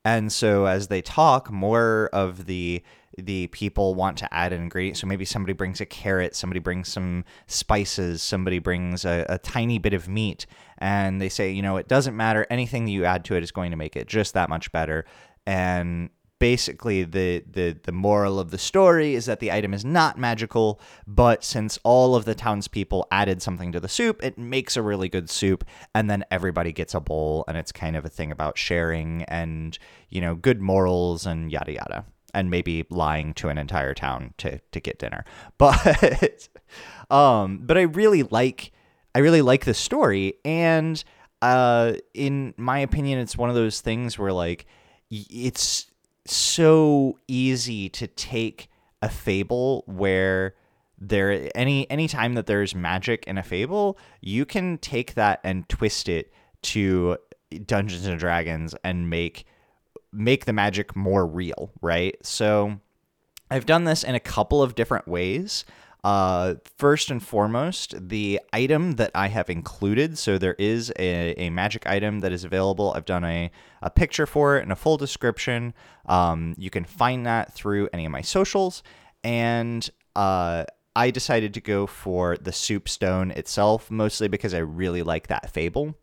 And 0.05 0.33
so 0.33 0.67
as 0.67 0.89
they 0.89 1.03
talk, 1.03 1.51
more 1.51 2.11
of 2.13 2.47
the 2.47 2.83
the 3.19 3.47
people 3.49 3.95
want 3.95 4.19
to 4.19 4.35
add 4.35 4.53
an 4.53 4.63
ingredient. 4.63 4.97
So 4.97 5.07
maybe 5.07 5.25
somebody 5.25 5.53
brings 5.53 5.81
a 5.81 5.87
carrot, 5.87 6.35
somebody 6.35 6.61
brings 6.61 6.89
some 6.89 7.25
spices, 7.47 8.23
somebody 8.23 8.59
brings 8.59 9.05
a, 9.05 9.27
a, 9.29 9.39
tiny 9.39 9.79
bit 9.79 9.93
of 9.93 10.09
meat, 10.09 10.47
and 10.79 11.21
they 11.21 11.29
say, 11.29 11.51
you 11.51 11.63
know, 11.63 11.77
it 11.77 11.89
doesn't 11.89 12.17
matter. 12.17 12.47
Anything 12.51 12.85
that 12.87 12.91
you 12.91 13.05
add 13.05 13.25
to 13.27 13.37
it 13.37 13.43
is 13.43 13.51
going 13.51 13.71
to 13.71 13.77
make 13.77 13.97
it 13.97 14.07
just 14.07 14.35
that 14.35 14.49
much 14.49 14.73
better. 14.73 15.05
And 15.47 16.11
basically 16.43 17.05
the, 17.05 17.45
the 17.49 17.79
the 17.85 17.93
moral 17.93 18.41
of 18.41 18.51
the 18.51 18.59
story 18.59 19.15
is 19.15 19.27
that 19.27 19.39
the 19.39 19.53
item 19.53 19.73
is 19.73 19.85
not 19.85 20.19
magical, 20.19 20.81
but 21.07 21.45
since 21.45 21.79
all 21.85 22.17
of 22.17 22.25
the 22.25 22.35
townspeople 22.35 23.07
added 23.13 23.41
something 23.41 23.71
to 23.71 23.79
the 23.79 23.89
soup, 23.89 24.21
it 24.25 24.37
makes 24.37 24.77
a 24.77 24.83
really 24.83 25.09
good 25.09 25.31
soup, 25.31 25.63
and 25.95 26.11
then 26.11 26.25
everybody 26.33 26.73
gets 26.73 26.95
a 26.95 27.01
bowl, 27.01 27.45
and 27.47 27.57
it's 27.57 27.71
kind 27.71 27.95
of 27.95 28.05
a 28.05 28.09
thing 28.09 28.33
about 28.33 28.59
sharing 28.59 29.23
and 29.29 29.79
you 30.09 30.21
know 30.21 30.35
good 30.35 30.61
morals 30.61 31.27
and 31.27 31.53
yada 31.53 31.75
yada 31.75 32.05
and 32.35 32.51
maybe 32.51 32.87
lying 32.91 33.35
to 33.35 33.49
an 33.49 33.59
entire 33.59 33.95
town 33.95 34.35
to 34.39 34.59
to 34.59 34.81
get 34.81 34.99
dinner. 34.99 35.25
But 35.59 36.49
um 37.11 37.61
but 37.63 37.77
I 37.79 37.83
really 37.83 38.23
like 38.25 38.73
I 39.15 39.19
really 39.19 39.43
like 39.43 39.65
the 39.65 39.75
story 39.75 40.35
and 40.45 41.03
uh 41.41 41.95
in 42.15 42.55
my 42.57 42.79
opinion 42.79 43.19
it's 43.19 43.37
one 43.37 43.51
of 43.51 43.55
those 43.55 43.81
things 43.81 44.19
where 44.19 44.33
like 44.33 44.67
it's 45.11 45.87
so 46.27 47.19
easy 47.29 47.89
to 47.91 48.07
take 48.07 48.69
a 49.03 49.09
fable 49.09 49.85
where 49.87 50.55
there 51.03 51.49
any 51.57 51.91
any 51.91 52.07
time 52.07 52.35
that 52.35 52.47
there's 52.47 52.75
magic 52.75 53.25
in 53.27 53.37
a 53.37 53.43
fable, 53.43 53.99
you 54.21 54.47
can 54.47 54.79
take 54.79 55.15
that 55.15 55.41
and 55.43 55.69
twist 55.69 56.09
it 56.09 56.33
to 56.63 57.19
Dungeons 57.67 58.07
and 58.07 58.19
Dragons 58.19 58.75
and 58.85 59.11
make 59.11 59.45
make 60.13 60.45
the 60.45 60.53
magic 60.53 60.95
more 60.95 61.27
real, 61.27 61.73
right? 61.81 62.17
So 62.23 62.81
I've 63.51 63.67
done 63.67 63.85
this 63.85 64.05
in 64.05 64.15
a 64.15 64.21
couple 64.21 64.63
of 64.63 64.75
different 64.75 65.09
ways. 65.09 65.65
Uh, 66.05 66.55
first 66.79 67.13
and 67.13 67.23
foremost, 67.23 67.95
the 68.09 68.41
item 68.53 68.93
that 68.93 69.13
I 69.15 69.29
have 69.29 69.49
included. 69.49 70.19
So 70.19 70.37
there 70.37 70.57
is 70.59 70.93
a, 70.99 71.35
a 71.39 71.51
magic 71.51 71.87
item 71.87 72.21
that 72.21 72.33
is 72.33 72.43
available. 72.43 72.93
I've 72.97 73.05
done 73.05 73.25
a, 73.25 73.53
a 73.83 73.91
picture 73.91 74.27
for 74.27 74.59
it 74.59 74.65
and 74.65 74.73
a 74.73 74.77
full 74.77 74.97
description. 74.97 75.75
Um, 76.07 76.55
you 76.59 76.71
can 76.71 76.85
find 76.85 77.25
that 77.27 77.53
through 77.53 77.89
any 77.93 78.05
of 78.05 78.11
my 78.11 78.21
socials. 78.21 78.83
And 79.23 79.89
uh, 80.17 80.65
I 80.95 81.11
decided 81.11 81.55
to 81.55 81.61
go 81.61 81.87
for 81.87 82.37
the 82.37 82.53
soup 82.53 82.89
stone 82.89 83.31
itself, 83.31 83.91
mostly 83.91 84.29
because 84.29 84.55
I 84.55 84.59
really 84.59 85.03
like 85.03 85.29
that 85.29 85.51
fable 85.51 85.97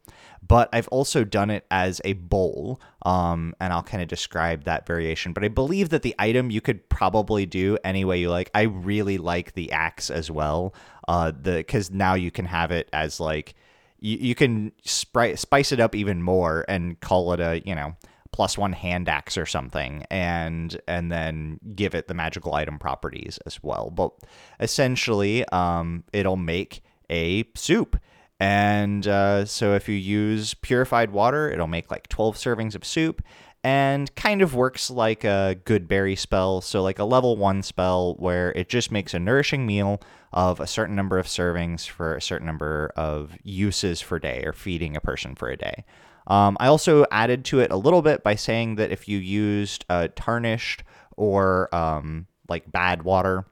but 0.45 0.69
I've 0.73 0.87
also 0.89 1.23
done 1.23 1.49
it 1.49 1.65
as 1.69 2.01
a 2.05 2.13
bowl, 2.13 2.79
um, 3.05 3.53
and 3.59 3.73
I'll 3.73 3.83
kind 3.83 4.01
of 4.01 4.07
describe 4.07 4.63
that 4.63 4.85
variation. 4.85 5.33
But 5.33 5.43
I 5.43 5.49
believe 5.49 5.89
that 5.89 6.01
the 6.01 6.15
item 6.17 6.49
you 6.49 6.61
could 6.61 6.87
probably 6.89 7.45
do 7.45 7.77
any 7.83 8.05
way 8.05 8.19
you 8.19 8.29
like. 8.29 8.49
I 8.53 8.63
really 8.63 9.17
like 9.17 9.53
the 9.53 9.71
axe 9.71 10.09
as 10.09 10.31
well, 10.31 10.73
uh, 11.07 11.31
the 11.31 11.57
because 11.57 11.91
now 11.91 12.13
you 12.13 12.31
can 12.31 12.45
have 12.45 12.71
it 12.71 12.89
as 12.93 13.19
like 13.19 13.55
you, 13.99 14.17
you 14.17 14.35
can 14.35 14.71
spri- 14.85 15.37
spice 15.37 15.71
it 15.71 15.79
up 15.79 15.93
even 15.93 16.21
more 16.21 16.65
and 16.67 16.99
call 16.99 17.33
it 17.33 17.39
a 17.39 17.61
you 17.65 17.75
know 17.75 17.95
plus 18.31 18.57
one 18.57 18.73
hand 18.73 19.09
axe 19.09 19.37
or 19.37 19.45
something 19.45 20.05
and 20.09 20.79
and 20.87 21.11
then 21.11 21.59
give 21.75 21.95
it 21.95 22.07
the 22.07 22.13
magical 22.13 22.53
item 22.53 22.77
properties 22.77 23.39
as 23.45 23.61
well 23.63 23.89
but 23.89 24.11
essentially 24.59 25.45
um, 25.49 26.03
it'll 26.13 26.37
make 26.37 26.81
a 27.09 27.43
soup 27.55 27.99
and 28.39 29.05
uh, 29.05 29.45
so 29.45 29.73
if 29.73 29.89
you 29.89 29.95
use 29.95 30.53
purified 30.53 31.11
water, 31.11 31.51
it'll 31.51 31.67
make 31.67 31.91
like 31.91 32.07
12 32.07 32.35
servings 32.35 32.73
of 32.73 32.85
soup 32.85 33.21
and 33.63 34.13
kind 34.15 34.41
of 34.41 34.55
works 34.55 34.89
like 34.89 35.25
a 35.25 35.57
goodberry 35.65 36.17
spell. 36.17 36.61
So, 36.61 36.81
like 36.81 36.99
a 36.99 37.03
level 37.03 37.35
one 37.35 37.61
spell 37.61 38.15
where 38.15 38.51
it 38.53 38.69
just 38.69 38.91
makes 38.91 39.13
a 39.13 39.19
nourishing 39.19 39.65
meal 39.65 40.01
of 40.31 40.59
a 40.59 40.67
certain 40.67 40.95
number 40.95 41.19
of 41.19 41.25
servings 41.25 41.87
for 41.87 42.15
a 42.15 42.21
certain 42.21 42.47
number 42.47 42.93
of 42.95 43.37
uses 43.43 43.99
for 43.99 44.19
day 44.19 44.43
or 44.45 44.53
feeding 44.53 44.95
a 44.95 45.01
person 45.01 45.35
for 45.35 45.49
a 45.49 45.57
day. 45.57 45.83
Um, 46.29 46.57
I 46.59 46.67
also 46.67 47.05
added 47.11 47.43
to 47.45 47.59
it 47.59 47.71
a 47.71 47.77
little 47.77 48.01
bit 48.01 48.23
by 48.23 48.35
saying 48.35 48.75
that 48.75 48.91
if 48.91 49.07
you 49.07 49.17
used 49.17 49.85
uh, 49.89 50.09
tarnished 50.15 50.83
or 51.17 51.73
um, 51.73 52.27
like 52.47 52.71
bad 52.71 53.03
water, 53.03 53.45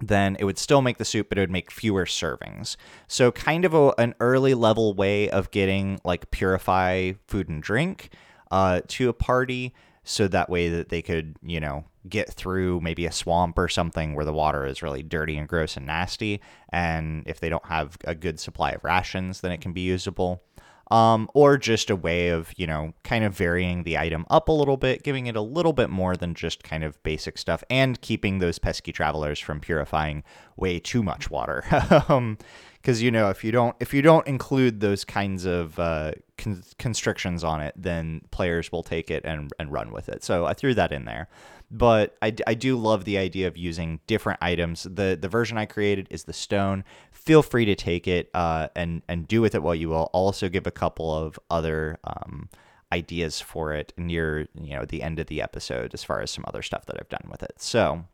then 0.00 0.36
it 0.38 0.44
would 0.44 0.58
still 0.58 0.82
make 0.82 0.98
the 0.98 1.04
soup, 1.04 1.28
but 1.28 1.38
it 1.38 1.42
would 1.42 1.50
make 1.50 1.70
fewer 1.70 2.04
servings. 2.04 2.76
So, 3.08 3.32
kind 3.32 3.64
of 3.64 3.74
a, 3.74 3.94
an 3.98 4.14
early 4.20 4.54
level 4.54 4.94
way 4.94 5.28
of 5.30 5.50
getting 5.50 6.00
like 6.04 6.30
purify 6.30 7.12
food 7.26 7.48
and 7.48 7.62
drink 7.62 8.10
uh, 8.50 8.80
to 8.88 9.08
a 9.08 9.12
party, 9.12 9.74
so 10.02 10.28
that 10.28 10.50
way 10.50 10.68
that 10.68 10.90
they 10.90 11.00
could, 11.00 11.36
you 11.42 11.60
know, 11.60 11.84
get 12.08 12.30
through 12.30 12.80
maybe 12.80 13.06
a 13.06 13.12
swamp 13.12 13.58
or 13.58 13.68
something 13.68 14.14
where 14.14 14.24
the 14.24 14.32
water 14.32 14.66
is 14.66 14.82
really 14.82 15.02
dirty 15.02 15.38
and 15.38 15.48
gross 15.48 15.76
and 15.76 15.86
nasty. 15.86 16.40
And 16.68 17.22
if 17.26 17.40
they 17.40 17.48
don't 17.48 17.64
have 17.66 17.96
a 18.04 18.14
good 18.14 18.38
supply 18.38 18.72
of 18.72 18.84
rations, 18.84 19.40
then 19.40 19.52
it 19.52 19.62
can 19.62 19.72
be 19.72 19.80
usable. 19.80 20.42
Um, 20.90 21.28
or 21.34 21.56
just 21.56 21.90
a 21.90 21.96
way 21.96 22.28
of, 22.28 22.52
you 22.56 22.66
know, 22.66 22.92
kind 23.02 23.24
of 23.24 23.36
varying 23.36 23.82
the 23.84 23.98
item 23.98 24.26
up 24.30 24.48
a 24.48 24.52
little 24.52 24.76
bit, 24.76 25.02
giving 25.02 25.26
it 25.26 25.36
a 25.36 25.40
little 25.40 25.72
bit 25.72 25.90
more 25.90 26.16
than 26.16 26.34
just 26.34 26.62
kind 26.62 26.84
of 26.84 27.02
basic 27.02 27.38
stuff, 27.38 27.64
and 27.70 28.00
keeping 28.00 28.38
those 28.38 28.58
pesky 28.58 28.92
travelers 28.92 29.38
from 29.38 29.60
purifying 29.60 30.22
way 30.56 30.78
too 30.78 31.02
much 31.02 31.30
water. 31.30 31.64
um, 32.08 32.38
because 32.84 33.00
you 33.00 33.10
know 33.10 33.30
if 33.30 33.42
you 33.42 33.50
don't 33.50 33.74
if 33.80 33.94
you 33.94 34.02
don't 34.02 34.26
include 34.26 34.80
those 34.80 35.06
kinds 35.06 35.46
of 35.46 35.78
uh, 35.78 36.12
con- 36.36 36.62
constrictions 36.78 37.42
on 37.42 37.62
it, 37.62 37.72
then 37.76 38.20
players 38.30 38.70
will 38.70 38.82
take 38.82 39.10
it 39.10 39.24
and 39.24 39.50
and 39.58 39.72
run 39.72 39.90
with 39.90 40.10
it. 40.10 40.22
So 40.22 40.44
I 40.44 40.52
threw 40.52 40.74
that 40.74 40.92
in 40.92 41.06
there. 41.06 41.28
But 41.70 42.16
I, 42.22 42.32
I 42.46 42.54
do 42.54 42.76
love 42.76 43.04
the 43.04 43.18
idea 43.18 43.48
of 43.48 43.56
using 43.56 44.00
different 44.06 44.38
items. 44.42 44.82
The 44.84 45.18
the 45.20 45.28
version 45.28 45.56
I 45.56 45.64
created 45.64 46.06
is 46.10 46.24
the 46.24 46.32
stone. 46.34 46.84
Feel 47.24 47.42
free 47.42 47.64
to 47.64 47.74
take 47.74 48.06
it 48.06 48.30
uh, 48.34 48.68
and 48.76 49.02
and 49.08 49.26
do 49.26 49.40
with 49.40 49.54
it 49.54 49.62
what 49.62 49.78
you 49.78 49.88
will. 49.88 50.10
I'll 50.14 50.24
also 50.24 50.48
give 50.48 50.66
a 50.66 50.70
couple 50.70 51.14
of 51.14 51.38
other 51.50 51.98
um, 52.04 52.48
ideas 52.92 53.40
for 53.40 53.72
it 53.72 53.92
near 53.96 54.48
you 54.54 54.76
know 54.76 54.84
the 54.84 55.02
end 55.02 55.18
of 55.18 55.26
the 55.26 55.40
episode 55.40 55.94
as 55.94 56.04
far 56.04 56.20
as 56.20 56.30
some 56.30 56.44
other 56.46 56.62
stuff 56.62 56.86
that 56.86 56.96
I've 56.98 57.08
done 57.08 57.28
with 57.30 57.42
it. 57.42 57.54
So 57.58 58.04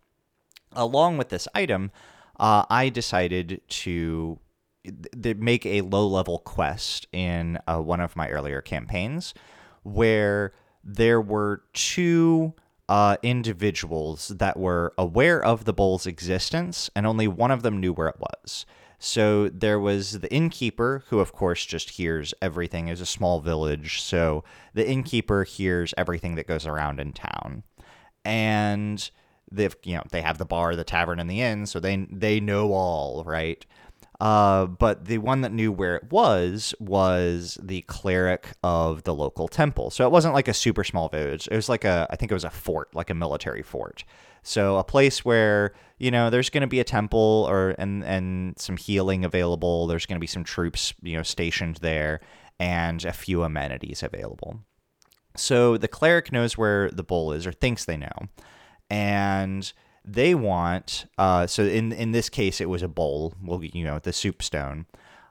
along 0.72 1.18
with 1.18 1.28
this 1.28 1.48
item, 1.54 1.90
uh, 2.38 2.64
I 2.70 2.88
decided 2.88 3.60
to 3.68 4.38
th- 5.22 5.36
make 5.36 5.66
a 5.66 5.82
low 5.82 6.06
level 6.06 6.38
quest 6.38 7.06
in 7.12 7.58
uh, 7.66 7.78
one 7.78 8.00
of 8.00 8.16
my 8.16 8.28
earlier 8.28 8.60
campaigns 8.60 9.34
where 9.82 10.52
there 10.84 11.20
were 11.20 11.62
two 11.72 12.54
uh, 12.88 13.16
individuals 13.22 14.28
that 14.28 14.58
were 14.58 14.92
aware 14.98 15.42
of 15.42 15.64
the 15.64 15.72
bowl's 15.72 16.06
existence, 16.06 16.90
and 16.96 17.06
only 17.06 17.28
one 17.28 17.50
of 17.50 17.62
them 17.62 17.78
knew 17.78 17.92
where 17.92 18.08
it 18.08 18.18
was. 18.18 18.66
So 19.02 19.48
there 19.48 19.80
was 19.80 20.20
the 20.20 20.30
innkeeper, 20.30 21.04
who 21.08 21.20
of 21.20 21.32
course 21.32 21.64
just 21.64 21.90
hears 21.90 22.34
everything. 22.42 22.88
It's 22.88 23.00
a 23.00 23.06
small 23.06 23.40
village, 23.40 24.02
so 24.02 24.44
the 24.74 24.86
innkeeper 24.86 25.44
hears 25.44 25.94
everything 25.96 26.34
that 26.34 26.46
goes 26.46 26.66
around 26.66 27.00
in 27.00 27.14
town, 27.14 27.62
and 28.26 29.10
they've 29.50 29.74
you 29.84 29.96
know 29.96 30.02
they 30.10 30.20
have 30.20 30.36
the 30.36 30.44
bar, 30.44 30.76
the 30.76 30.84
tavern, 30.84 31.18
and 31.18 31.30
the 31.30 31.40
inn, 31.40 31.64
so 31.64 31.80
they 31.80 32.06
they 32.12 32.40
know 32.40 32.74
all 32.74 33.24
right. 33.24 33.64
Uh, 34.20 34.66
but 34.66 35.06
the 35.06 35.16
one 35.18 35.40
that 35.40 35.52
knew 35.52 35.72
where 35.72 35.96
it 35.96 36.10
was 36.12 36.74
was 36.78 37.58
the 37.62 37.80
cleric 37.82 38.48
of 38.62 39.04
the 39.04 39.14
local 39.14 39.48
temple. 39.48 39.90
So 39.90 40.04
it 40.04 40.12
wasn't 40.12 40.34
like 40.34 40.46
a 40.46 40.54
super 40.54 40.84
small 40.84 41.08
village. 41.08 41.48
It 41.50 41.56
was 41.56 41.70
like 41.70 41.84
a, 41.84 42.06
I 42.10 42.16
think 42.16 42.30
it 42.30 42.34
was 42.34 42.44
a 42.44 42.50
fort, 42.50 42.94
like 42.94 43.08
a 43.08 43.14
military 43.14 43.62
fort. 43.62 44.04
So 44.42 44.76
a 44.78 44.84
place 44.84 45.24
where 45.24 45.72
you 45.98 46.10
know 46.10 46.30
there's 46.30 46.50
going 46.50 46.62
to 46.62 46.66
be 46.66 46.80
a 46.80 46.84
temple 46.84 47.46
or 47.48 47.74
and 47.78 48.04
and 48.04 48.58
some 48.58 48.76
healing 48.76 49.24
available. 49.24 49.86
There's 49.86 50.06
going 50.06 50.16
to 50.16 50.20
be 50.20 50.26
some 50.26 50.44
troops 50.44 50.94
you 51.02 51.16
know 51.16 51.22
stationed 51.22 51.76
there 51.76 52.20
and 52.58 53.04
a 53.04 53.12
few 53.12 53.42
amenities 53.42 54.02
available. 54.02 54.60
So 55.36 55.76
the 55.76 55.88
cleric 55.88 56.32
knows 56.32 56.58
where 56.58 56.90
the 56.90 57.02
bull 57.02 57.32
is 57.32 57.46
or 57.46 57.52
thinks 57.52 57.84
they 57.84 57.96
know, 57.96 58.28
and 58.88 59.70
they 60.12 60.34
want 60.34 61.06
uh, 61.18 61.46
so 61.46 61.64
in 61.64 61.92
in 61.92 62.12
this 62.12 62.28
case 62.28 62.60
it 62.60 62.68
was 62.68 62.82
a 62.82 62.88
bowl 62.88 63.34
well 63.42 63.62
you 63.62 63.84
know 63.84 63.98
the 63.98 64.12
soup 64.12 64.42
stone. 64.42 64.86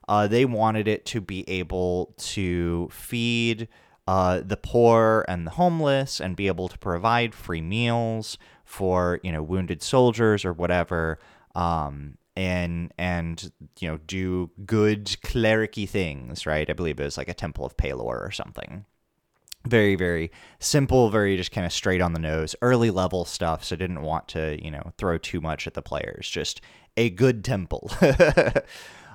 Uh, 0.08 0.26
they 0.26 0.44
wanted 0.44 0.88
it 0.88 1.06
to 1.06 1.22
be 1.22 1.48
able 1.48 2.16
to 2.18 2.90
feed 2.92 3.68
uh, 4.08 4.42
the 4.44 4.58
poor 4.58 5.24
and 5.28 5.46
the 5.46 5.52
homeless 5.52 6.20
and 6.20 6.36
be 6.36 6.48
able 6.48 6.68
to 6.68 6.80
provide 6.80 7.36
free 7.36 7.62
meals 7.62 8.40
for 8.66 9.20
you 9.24 9.32
know 9.32 9.44
wounded 9.44 9.84
soldiers 9.84 10.44
or 10.44 10.52
whatever 10.52 11.20
um, 11.54 12.18
and 12.36 12.92
and 12.98 13.52
you 13.80 13.88
know 13.88 13.98
do 14.08 14.50
good 14.66 15.06
clericy 15.06 15.88
things 15.88 16.48
right? 16.48 16.70
I 16.70 16.74
believe 16.74 17.00
it 17.00 17.04
was 17.04 17.18
like 17.18 17.30
a 17.30 17.34
temple 17.36 17.66
of 17.66 17.78
Pelor 17.78 18.20
or 18.20 18.32
something 18.32 18.86
very 19.68 19.96
very 19.96 20.32
simple 20.60 21.10
very 21.10 21.36
just 21.36 21.52
kind 21.52 21.66
of 21.66 21.74
straight 21.74 22.02
on 22.02 22.14
the 22.14 22.20
nose 22.20 22.56
early 22.62 22.90
level 22.90 23.26
stuff 23.26 23.64
so 23.64 23.76
didn't 23.76 24.02
want 24.02 24.28
to 24.28 24.58
you 24.64 24.72
know 24.72 24.94
throw 24.98 25.18
too 25.18 25.42
much 25.42 25.68
at 25.68 25.74
the 25.74 25.82
players 25.82 26.30
just 26.30 26.62
a 26.98 27.10
good 27.10 27.44
temple. 27.44 27.92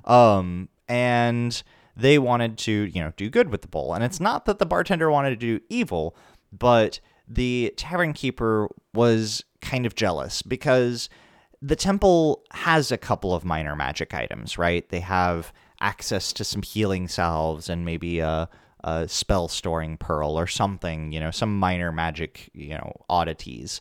Um 0.05 0.69
and 0.87 1.63
they 1.97 2.19
wanted 2.19 2.59
to 2.59 2.73
you 2.73 3.01
know 3.03 3.15
do 3.17 3.31
good 3.31 3.49
with 3.49 3.63
the 3.63 3.69
bowl 3.69 3.95
and 3.95 4.05
it's 4.05 4.21
not 4.21 4.45
that 4.45 4.59
the 4.59 4.67
bartender 4.67 5.11
wanted 5.11 5.31
to 5.31 5.37
do 5.37 5.61
evil 5.71 6.15
but 6.53 7.01
the 7.27 7.73
tavern 7.79 8.13
keeper 8.13 8.69
was 8.93 9.45
kind 9.63 9.87
of 9.87 9.95
jealous 9.95 10.43
because 10.43 11.09
the 11.63 11.75
temple 11.75 12.43
has 12.51 12.93
a 12.93 12.99
couple 12.99 13.35
of 13.35 13.47
minor 13.47 13.75
magic 13.75 14.13
items 14.13 14.59
right? 14.59 14.87
They 14.91 15.01
have 15.01 15.51
access 15.81 16.31
to 16.35 16.45
some 16.45 16.61
healing 16.61 17.09
salves 17.09 17.71
and 17.71 17.87
maybe 17.87 18.19
a 18.19 18.49
a 18.85 19.09
spell 19.09 19.49
storing 19.49 19.97
pearl 19.97 20.39
or 20.39 20.47
something, 20.47 21.11
you 21.11 21.19
know, 21.19 21.31
some 21.31 21.59
minor 21.59 21.91
magic, 21.91 22.51
you 22.53 22.75
know, 22.75 22.93
oddities. 23.09 23.81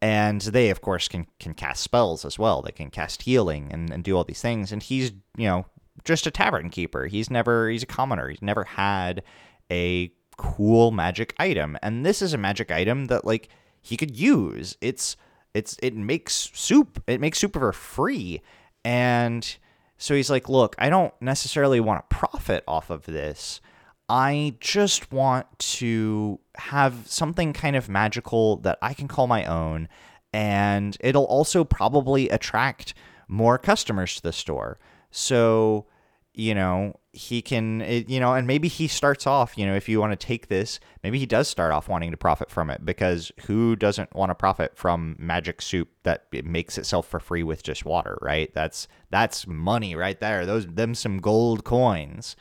And 0.00 0.40
they, 0.40 0.70
of 0.70 0.80
course, 0.80 1.06
can 1.06 1.26
can 1.38 1.52
cast 1.54 1.82
spells 1.82 2.24
as 2.24 2.38
well. 2.38 2.62
They 2.62 2.72
can 2.72 2.90
cast 2.90 3.22
healing 3.22 3.68
and, 3.70 3.92
and 3.92 4.02
do 4.02 4.16
all 4.16 4.24
these 4.24 4.40
things. 4.40 4.72
And 4.72 4.82
he's, 4.82 5.12
you 5.36 5.46
know, 5.46 5.66
just 6.04 6.26
a 6.26 6.30
tavern 6.30 6.70
keeper. 6.70 7.06
He's 7.06 7.30
never 7.30 7.68
he's 7.68 7.82
a 7.82 7.86
commoner. 7.86 8.30
He's 8.30 8.42
never 8.42 8.64
had 8.64 9.22
a 9.70 10.10
cool 10.38 10.92
magic 10.92 11.34
item. 11.38 11.76
And 11.82 12.06
this 12.06 12.22
is 12.22 12.32
a 12.32 12.38
magic 12.38 12.70
item 12.70 13.06
that 13.06 13.26
like 13.26 13.50
he 13.82 13.98
could 13.98 14.16
use. 14.16 14.78
It's 14.80 15.16
it's 15.52 15.76
it 15.82 15.94
makes 15.94 16.50
soup. 16.54 17.02
It 17.06 17.20
makes 17.20 17.38
soup 17.38 17.52
for 17.52 17.72
free. 17.72 18.40
And 18.82 19.56
so 19.98 20.14
he's 20.14 20.30
like, 20.30 20.48
look, 20.48 20.74
I 20.78 20.88
don't 20.88 21.12
necessarily 21.20 21.80
want 21.80 22.08
to 22.08 22.16
profit 22.16 22.64
off 22.66 22.88
of 22.88 23.04
this 23.04 23.60
I 24.08 24.54
just 24.60 25.12
want 25.12 25.46
to 25.58 26.40
have 26.56 27.06
something 27.06 27.52
kind 27.52 27.76
of 27.76 27.88
magical 27.88 28.56
that 28.58 28.78
I 28.80 28.94
can 28.94 29.06
call 29.06 29.26
my 29.26 29.44
own, 29.44 29.88
and 30.32 30.96
it'll 31.00 31.26
also 31.26 31.64
probably 31.64 32.28
attract 32.30 32.94
more 33.28 33.58
customers 33.58 34.16
to 34.16 34.22
the 34.22 34.32
store. 34.32 34.78
So, 35.10 35.86
you 36.32 36.54
know, 36.54 36.98
he 37.12 37.42
can, 37.42 37.82
it, 37.82 38.08
you 38.08 38.20
know, 38.20 38.32
and 38.32 38.46
maybe 38.46 38.68
he 38.68 38.86
starts 38.86 39.26
off, 39.26 39.58
you 39.58 39.66
know, 39.66 39.74
if 39.74 39.88
you 39.88 40.00
want 40.00 40.18
to 40.18 40.26
take 40.26 40.48
this, 40.48 40.80
maybe 41.02 41.18
he 41.18 41.26
does 41.26 41.48
start 41.48 41.72
off 41.72 41.88
wanting 41.88 42.10
to 42.10 42.16
profit 42.16 42.50
from 42.50 42.70
it 42.70 42.84
because 42.84 43.32
who 43.46 43.76
doesn't 43.76 44.14
want 44.14 44.30
to 44.30 44.34
profit 44.34 44.76
from 44.76 45.16
magic 45.18 45.60
soup 45.60 45.88
that 46.04 46.26
it 46.32 46.46
makes 46.46 46.78
itself 46.78 47.06
for 47.08 47.20
free 47.20 47.42
with 47.42 47.62
just 47.62 47.84
water, 47.84 48.16
right? 48.22 48.52
That's 48.54 48.88
that's 49.10 49.46
money 49.46 49.94
right 49.94 50.18
there. 50.20 50.46
Those 50.46 50.66
them 50.66 50.94
some 50.94 51.18
gold 51.18 51.64
coins. 51.64 52.36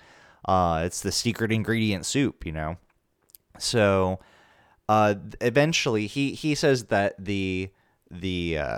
Uh, 0.45 0.83
it's 0.85 1.01
the 1.01 1.11
secret 1.11 1.51
ingredient 1.51 2.05
soup, 2.05 2.45
you 2.45 2.51
know. 2.51 2.77
So 3.59 4.19
uh, 4.89 5.15
eventually, 5.41 6.07
he 6.07 6.31
he 6.31 6.55
says 6.55 6.85
that 6.85 7.15
the 7.23 7.69
the 8.09 8.57
uh, 8.57 8.77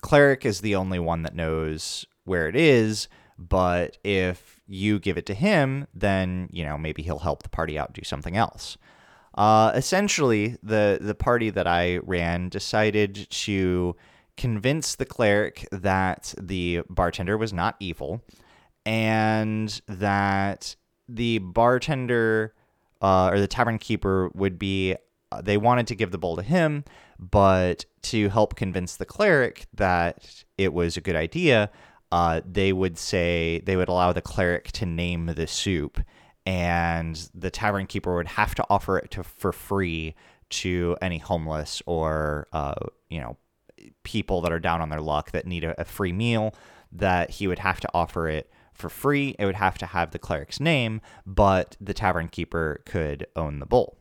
cleric 0.00 0.44
is 0.44 0.60
the 0.60 0.74
only 0.74 0.98
one 0.98 1.22
that 1.22 1.34
knows 1.34 2.06
where 2.24 2.48
it 2.48 2.56
is. 2.56 3.08
But 3.38 3.98
if 4.04 4.60
you 4.66 4.98
give 4.98 5.18
it 5.18 5.26
to 5.26 5.34
him, 5.34 5.86
then 5.94 6.48
you 6.52 6.64
know 6.64 6.78
maybe 6.78 7.02
he'll 7.02 7.20
help 7.20 7.42
the 7.42 7.48
party 7.48 7.78
out 7.78 7.92
do 7.92 8.02
something 8.04 8.36
else. 8.36 8.76
Uh, 9.36 9.72
essentially, 9.74 10.56
the 10.62 10.98
the 11.00 11.14
party 11.14 11.50
that 11.50 11.66
I 11.66 11.98
ran 11.98 12.48
decided 12.48 13.28
to 13.30 13.96
convince 14.36 14.96
the 14.96 15.04
cleric 15.04 15.66
that 15.70 16.34
the 16.40 16.82
bartender 16.88 17.36
was 17.36 17.52
not 17.52 17.76
evil, 17.78 18.22
and 18.86 19.80
that 19.86 20.76
the 21.08 21.38
bartender 21.38 22.54
uh, 23.02 23.28
or 23.28 23.40
the 23.40 23.48
tavern 23.48 23.78
keeper 23.78 24.30
would 24.34 24.58
be 24.58 24.96
uh, 25.32 25.42
they 25.42 25.56
wanted 25.56 25.86
to 25.88 25.94
give 25.94 26.10
the 26.10 26.18
bowl 26.18 26.36
to 26.36 26.42
him, 26.42 26.84
but 27.18 27.84
to 28.02 28.28
help 28.28 28.54
convince 28.54 28.96
the 28.96 29.04
cleric 29.04 29.66
that 29.74 30.44
it 30.56 30.72
was 30.72 30.96
a 30.96 31.00
good 31.00 31.16
idea, 31.16 31.70
uh, 32.12 32.40
they 32.48 32.72
would 32.72 32.96
say 32.96 33.60
they 33.66 33.76
would 33.76 33.88
allow 33.88 34.12
the 34.12 34.22
cleric 34.22 34.70
to 34.72 34.86
name 34.86 35.26
the 35.26 35.46
soup, 35.46 36.00
and 36.46 37.28
the 37.34 37.50
tavern 37.50 37.86
keeper 37.86 38.14
would 38.14 38.28
have 38.28 38.54
to 38.54 38.64
offer 38.70 38.98
it 38.98 39.10
to, 39.10 39.24
for 39.24 39.52
free 39.52 40.14
to 40.50 40.96
any 41.02 41.18
homeless 41.18 41.82
or 41.86 42.46
uh, 42.52 42.74
you 43.08 43.20
know 43.20 43.36
people 44.04 44.40
that 44.40 44.52
are 44.52 44.60
down 44.60 44.80
on 44.80 44.88
their 44.88 45.00
luck 45.00 45.32
that 45.32 45.46
need 45.46 45.64
a, 45.64 45.80
a 45.80 45.84
free 45.84 46.12
meal. 46.12 46.54
That 46.92 47.30
he 47.30 47.48
would 47.48 47.58
have 47.58 47.80
to 47.80 47.88
offer 47.92 48.28
it 48.28 48.48
for 48.74 48.88
free. 48.88 49.34
It 49.38 49.46
would 49.46 49.54
have 49.54 49.78
to 49.78 49.86
have 49.86 50.10
the 50.10 50.18
cleric's 50.18 50.60
name, 50.60 51.00
but 51.24 51.76
the 51.80 51.94
tavern 51.94 52.28
keeper 52.28 52.82
could 52.84 53.26
own 53.34 53.58
the 53.58 53.66
bowl. 53.66 53.96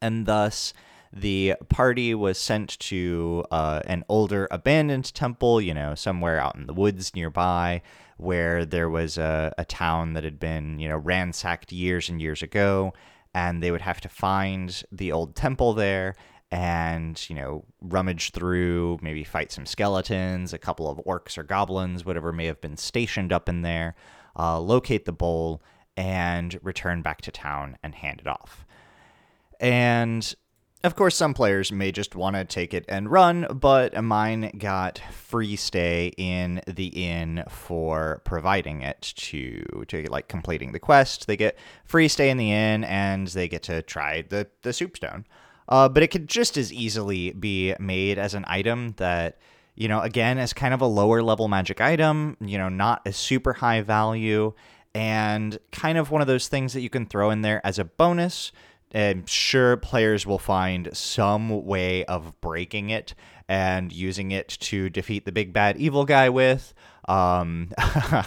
And 0.00 0.26
thus, 0.26 0.72
the 1.12 1.54
party 1.68 2.14
was 2.14 2.38
sent 2.38 2.78
to 2.80 3.44
uh, 3.50 3.80
an 3.86 4.04
older 4.08 4.48
abandoned 4.50 5.12
temple, 5.14 5.60
you 5.60 5.74
know, 5.74 5.94
somewhere 5.94 6.40
out 6.40 6.56
in 6.56 6.66
the 6.66 6.72
woods 6.72 7.14
nearby, 7.14 7.82
where 8.16 8.64
there 8.64 8.88
was 8.88 9.18
a, 9.18 9.52
a 9.58 9.64
town 9.64 10.14
that 10.14 10.24
had 10.24 10.40
been, 10.40 10.78
you 10.78 10.88
know, 10.88 10.96
ransacked 10.96 11.72
years 11.72 12.08
and 12.08 12.22
years 12.22 12.42
ago. 12.42 12.94
And 13.34 13.62
they 13.62 13.70
would 13.70 13.80
have 13.80 14.00
to 14.02 14.08
find 14.08 14.82
the 14.92 15.12
old 15.12 15.34
temple 15.34 15.72
there 15.72 16.14
and 16.52 17.28
you 17.28 17.34
know 17.34 17.64
rummage 17.80 18.30
through 18.30 18.98
maybe 19.02 19.24
fight 19.24 19.50
some 19.50 19.66
skeletons 19.66 20.52
a 20.52 20.58
couple 20.58 20.88
of 20.88 21.00
orcs 21.06 21.36
or 21.38 21.42
goblins 21.42 22.04
whatever 22.04 22.30
may 22.30 22.46
have 22.46 22.60
been 22.60 22.76
stationed 22.76 23.32
up 23.32 23.48
in 23.48 23.62
there 23.62 23.96
uh, 24.38 24.60
locate 24.60 25.04
the 25.04 25.12
bowl 25.12 25.62
and 25.96 26.58
return 26.62 27.02
back 27.02 27.20
to 27.22 27.30
town 27.30 27.76
and 27.82 27.94
hand 27.94 28.20
it 28.20 28.26
off. 28.26 28.64
And 29.60 30.34
of 30.84 30.96
course, 30.96 31.14
some 31.14 31.32
players 31.32 31.70
may 31.70 31.92
just 31.92 32.16
want 32.16 32.34
to 32.34 32.44
take 32.44 32.74
it 32.74 32.84
and 32.88 33.08
run, 33.08 33.46
but 33.54 34.02
mine 34.02 34.50
got 34.58 35.00
free 35.12 35.54
stay 35.54 36.12
in 36.16 36.60
the 36.66 36.86
inn 36.86 37.44
for 37.48 38.20
providing 38.24 38.82
it 38.82 39.00
to 39.16 39.62
to 39.88 40.10
like 40.10 40.26
completing 40.26 40.72
the 40.72 40.80
quest. 40.80 41.28
They 41.28 41.36
get 41.36 41.56
free 41.84 42.08
stay 42.08 42.30
in 42.30 42.36
the 42.36 42.50
inn, 42.50 42.82
and 42.82 43.28
they 43.28 43.46
get 43.46 43.62
to 43.64 43.82
try 43.82 44.22
the 44.22 44.48
the 44.62 44.72
soup 44.72 44.96
stone. 44.96 45.24
Uh, 45.72 45.88
but 45.88 46.02
it 46.02 46.08
could 46.08 46.28
just 46.28 46.58
as 46.58 46.70
easily 46.70 47.30
be 47.30 47.74
made 47.80 48.18
as 48.18 48.34
an 48.34 48.44
item 48.46 48.92
that 48.98 49.38
you 49.74 49.88
know 49.88 50.00
again 50.02 50.36
as 50.36 50.52
kind 50.52 50.74
of 50.74 50.82
a 50.82 50.86
lower 50.86 51.22
level 51.22 51.48
magic 51.48 51.80
item. 51.80 52.36
You 52.42 52.58
know, 52.58 52.68
not 52.68 53.00
a 53.06 53.12
super 53.14 53.54
high 53.54 53.80
value, 53.80 54.52
and 54.94 55.58
kind 55.70 55.96
of 55.96 56.10
one 56.10 56.20
of 56.20 56.26
those 56.26 56.46
things 56.46 56.74
that 56.74 56.82
you 56.82 56.90
can 56.90 57.06
throw 57.06 57.30
in 57.30 57.40
there 57.40 57.66
as 57.66 57.78
a 57.78 57.86
bonus 57.86 58.52
and 58.94 59.26
sure 59.26 59.78
players 59.78 60.26
will 60.26 60.38
find 60.38 60.90
some 60.92 61.64
way 61.64 62.04
of 62.04 62.38
breaking 62.42 62.90
it 62.90 63.14
and 63.48 63.90
using 63.90 64.30
it 64.30 64.48
to 64.48 64.90
defeat 64.90 65.24
the 65.24 65.32
big 65.32 65.54
bad 65.54 65.78
evil 65.78 66.04
guy 66.04 66.28
with 66.28 66.74
um, 67.08 67.70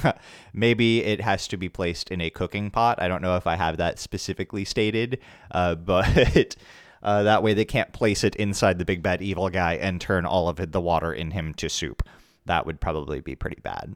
maybe 0.54 1.04
it 1.04 1.22
has 1.22 1.48
to 1.48 1.58
be 1.58 1.70
placed 1.70 2.10
in 2.10 2.20
a 2.20 2.32
cooking 2.32 2.72
pot 2.72 3.00
i 3.00 3.08
don't 3.08 3.22
know 3.22 3.36
if 3.36 3.46
i 3.46 3.56
have 3.56 3.78
that 3.78 4.00
specifically 4.00 4.66
stated 4.66 5.20
uh, 5.52 5.76
but 5.76 6.56
uh, 7.06 7.24
that 7.24 7.42
way 7.42 7.54
they 7.54 7.64
can't 7.64 7.94
place 7.94 8.26
it 8.26 8.36
inside 8.36 8.78
the 8.78 8.86
big 8.86 9.02
bad 9.02 9.22
evil 9.22 9.50
guy 9.50 9.76
and 9.76 10.02
turn 10.02 10.26
all 10.26 10.50
of 10.50 10.72
the 10.72 10.82
water 10.82 11.14
in 11.14 11.32
him 11.32 11.54
to 11.54 11.70
soup 11.70 12.04
that 12.46 12.66
would 12.66 12.82
probably 12.82 13.22
be 13.22 13.36
pretty 13.36 13.62
bad 13.62 13.96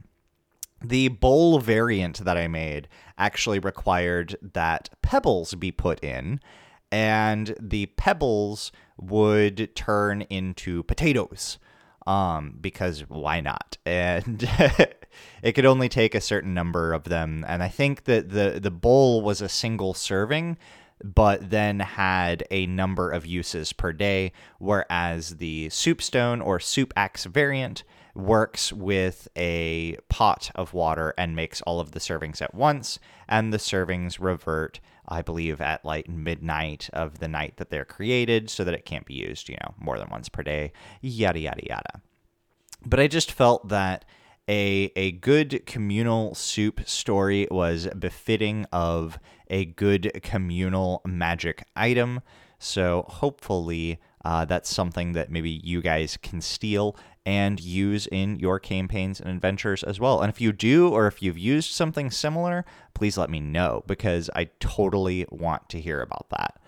the 0.81 1.09
bowl 1.09 1.59
variant 1.59 2.23
that 2.23 2.37
I 2.37 2.47
made 2.47 2.87
actually 3.17 3.59
required 3.59 4.37
that 4.53 4.89
pebbles 5.01 5.55
be 5.55 5.71
put 5.71 6.03
in, 6.03 6.39
and 6.91 7.55
the 7.59 7.87
pebbles 7.97 8.71
would 8.97 9.75
turn 9.75 10.21
into 10.23 10.83
potatoes. 10.83 11.59
Um, 12.07 12.57
because 12.59 13.01
why 13.07 13.41
not? 13.41 13.77
And 13.85 14.47
it 15.43 15.53
could 15.53 15.65
only 15.65 15.89
take 15.89 16.13
a 16.13 16.21
certain 16.21 16.53
number 16.53 16.93
of 16.93 17.05
them. 17.05 17.43
And 17.47 17.63
I 17.63 17.67
think 17.67 18.03
that 18.03 18.29
the 18.29 18.59
the 18.61 18.71
bowl 18.71 19.21
was 19.21 19.41
a 19.41 19.49
single 19.49 19.93
serving, 19.93 20.57
but 21.03 21.49
then 21.49 21.79
had 21.79 22.43
a 22.51 22.67
number 22.67 23.11
of 23.11 23.25
uses 23.25 23.73
per 23.73 23.93
day, 23.93 24.31
whereas 24.57 25.37
the 25.37 25.69
soup 25.69 26.01
stone 26.01 26.41
or 26.41 26.59
soup 26.59 26.93
axe 26.95 27.25
variant 27.25 27.83
works 28.15 28.73
with 28.73 29.27
a 29.35 29.95
pot 30.09 30.51
of 30.55 30.73
water 30.73 31.13
and 31.17 31.35
makes 31.35 31.61
all 31.61 31.79
of 31.79 31.91
the 31.91 31.99
servings 31.99 32.41
at 32.41 32.53
once, 32.53 32.99
and 33.27 33.53
the 33.53 33.57
servings 33.57 34.19
revert, 34.19 34.79
I 35.07 35.21
believe, 35.21 35.61
at 35.61 35.85
like 35.85 36.09
midnight 36.09 36.89
of 36.91 37.19
the 37.19 37.27
night 37.27 37.57
that 37.57 37.69
they're 37.69 37.85
created, 37.85 38.49
so 38.49 38.63
that 38.63 38.73
it 38.73 38.85
can't 38.85 39.05
be 39.05 39.13
used, 39.13 39.47
you 39.47 39.57
know, 39.63 39.73
more 39.79 39.97
than 39.97 40.09
once 40.09 40.27
per 40.27 40.43
day, 40.43 40.73
yada, 41.01 41.39
yada, 41.39 41.61
yada. 41.65 42.01
But 42.85 42.99
I 42.99 43.07
just 43.07 43.31
felt 43.31 43.69
that 43.69 44.05
a, 44.49 44.91
a 44.95 45.11
good 45.11 45.65
communal 45.67 46.33
soup 46.33 46.81
story 46.89 47.47
was 47.51 47.87
befitting 47.99 48.65
of 48.71 49.19
a 49.49 49.65
good 49.65 50.19
communal 50.23 51.01
magic 51.05 51.63
item. 51.75 52.21
So 52.59 53.05
hopefully, 53.07 53.99
uh, 54.25 54.45
that's 54.45 54.69
something 54.69 55.13
that 55.13 55.31
maybe 55.31 55.61
you 55.63 55.81
guys 55.81 56.17
can 56.21 56.41
steal 56.41 56.97
and 57.25 57.59
use 57.59 58.07
in 58.07 58.39
your 58.39 58.59
campaigns 58.59 59.19
and 59.19 59.29
adventures 59.29 59.83
as 59.83 59.99
well. 59.99 60.21
And 60.21 60.29
if 60.29 60.41
you 60.41 60.51
do, 60.51 60.89
or 60.89 61.07
if 61.07 61.21
you've 61.21 61.37
used 61.37 61.71
something 61.71 62.11
similar, 62.11 62.65
please 62.93 63.17
let 63.17 63.29
me 63.29 63.39
know 63.39 63.83
because 63.87 64.29
I 64.35 64.45
totally 64.59 65.25
want 65.29 65.69
to 65.69 65.79
hear 65.79 66.01
about 66.01 66.27
that. 66.31 66.58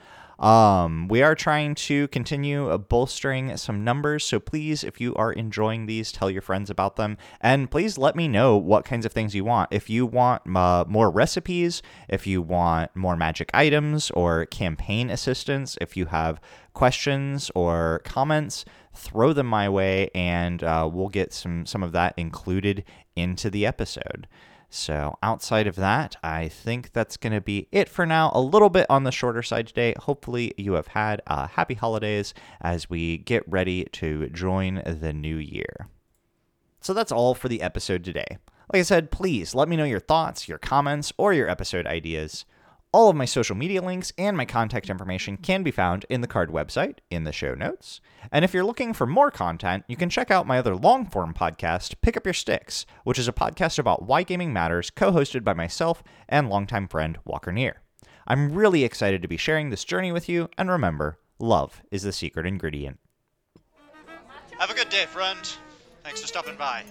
Um, 0.41 1.07
we 1.07 1.21
are 1.21 1.35
trying 1.35 1.75
to 1.75 2.07
continue 2.07 2.75
bolstering 2.75 3.55
some 3.57 3.83
numbers, 3.83 4.23
so 4.23 4.39
please, 4.39 4.83
if 4.83 4.99
you 4.99 5.13
are 5.13 5.31
enjoying 5.31 5.85
these, 5.85 6.11
tell 6.11 6.31
your 6.31 6.41
friends 6.41 6.71
about 6.71 6.95
them, 6.95 7.19
and 7.41 7.69
please 7.69 7.95
let 7.95 8.15
me 8.15 8.27
know 8.27 8.57
what 8.57 8.83
kinds 8.83 9.05
of 9.05 9.11
things 9.11 9.35
you 9.35 9.45
want. 9.45 9.71
If 9.71 9.87
you 9.87 10.07
want 10.07 10.41
uh, 10.55 10.85
more 10.87 11.11
recipes, 11.11 11.83
if 12.09 12.25
you 12.25 12.41
want 12.41 12.95
more 12.95 13.15
magic 13.15 13.51
items 13.53 14.09
or 14.11 14.47
campaign 14.47 15.11
assistance, 15.11 15.77
if 15.79 15.95
you 15.95 16.07
have 16.07 16.41
questions 16.73 17.51
or 17.53 18.01
comments, 18.03 18.65
throw 18.95 19.33
them 19.33 19.45
my 19.45 19.69
way, 19.69 20.09
and 20.15 20.63
uh, 20.63 20.89
we'll 20.91 21.09
get 21.09 21.33
some 21.33 21.67
some 21.67 21.83
of 21.83 21.91
that 21.91 22.15
included 22.17 22.83
into 23.15 23.51
the 23.51 23.65
episode. 23.67 24.27
So, 24.73 25.17
outside 25.21 25.67
of 25.67 25.75
that, 25.75 26.15
I 26.23 26.47
think 26.47 26.93
that's 26.93 27.17
going 27.17 27.33
to 27.33 27.41
be 27.41 27.67
it 27.73 27.89
for 27.89 28.05
now. 28.05 28.31
A 28.33 28.39
little 28.39 28.69
bit 28.69 28.85
on 28.89 29.03
the 29.03 29.11
shorter 29.11 29.43
side 29.43 29.67
today. 29.67 29.93
Hopefully, 29.99 30.53
you 30.57 30.73
have 30.73 30.87
had 30.87 31.21
uh, 31.27 31.47
happy 31.47 31.73
holidays 31.73 32.33
as 32.61 32.89
we 32.89 33.17
get 33.17 33.43
ready 33.51 33.83
to 33.91 34.29
join 34.29 34.81
the 34.85 35.11
new 35.11 35.35
year. 35.35 35.89
So, 36.79 36.93
that's 36.93 37.11
all 37.11 37.35
for 37.35 37.49
the 37.49 37.61
episode 37.61 38.05
today. 38.05 38.37
Like 38.71 38.79
I 38.79 38.83
said, 38.83 39.11
please 39.11 39.53
let 39.53 39.67
me 39.67 39.75
know 39.75 39.83
your 39.83 39.99
thoughts, 39.99 40.47
your 40.47 40.57
comments, 40.57 41.11
or 41.17 41.33
your 41.33 41.49
episode 41.49 41.85
ideas. 41.85 42.45
All 42.93 43.09
of 43.09 43.15
my 43.15 43.23
social 43.23 43.55
media 43.55 43.81
links 43.81 44.11
and 44.17 44.35
my 44.35 44.43
contact 44.43 44.89
information 44.89 45.37
can 45.37 45.63
be 45.63 45.71
found 45.71 46.05
in 46.09 46.19
the 46.19 46.27
card 46.27 46.49
website 46.49 46.97
in 47.09 47.23
the 47.23 47.31
show 47.31 47.55
notes. 47.55 48.01
And 48.33 48.43
if 48.43 48.53
you're 48.53 48.65
looking 48.65 48.93
for 48.93 49.07
more 49.07 49.31
content, 49.31 49.85
you 49.87 49.95
can 49.95 50.09
check 50.09 50.29
out 50.29 50.45
my 50.45 50.59
other 50.59 50.75
long 50.75 51.05
form 51.05 51.33
podcast, 51.33 51.95
Pick 52.01 52.17
Up 52.17 52.25
Your 52.25 52.33
Sticks, 52.33 52.85
which 53.05 53.17
is 53.17 53.29
a 53.29 53.33
podcast 53.33 53.79
about 53.79 54.03
why 54.03 54.23
gaming 54.23 54.51
matters, 54.51 54.89
co 54.89 55.13
hosted 55.13 55.45
by 55.45 55.53
myself 55.53 56.03
and 56.27 56.49
longtime 56.49 56.89
friend 56.89 57.17
Walker 57.23 57.53
Neer. 57.53 57.81
I'm 58.27 58.51
really 58.51 58.83
excited 58.83 59.21
to 59.21 59.27
be 59.29 59.37
sharing 59.37 59.69
this 59.69 59.85
journey 59.85 60.11
with 60.11 60.27
you, 60.27 60.49
and 60.57 60.69
remember, 60.69 61.17
love 61.39 61.81
is 61.91 62.03
the 62.03 62.11
secret 62.11 62.45
ingredient. 62.45 62.99
Have 64.59 64.69
a 64.69 64.75
good 64.75 64.89
day, 64.89 65.05
friend. 65.05 65.39
Thanks 66.03 66.19
for 66.19 66.27
stopping 66.27 66.57
by. 66.57 66.83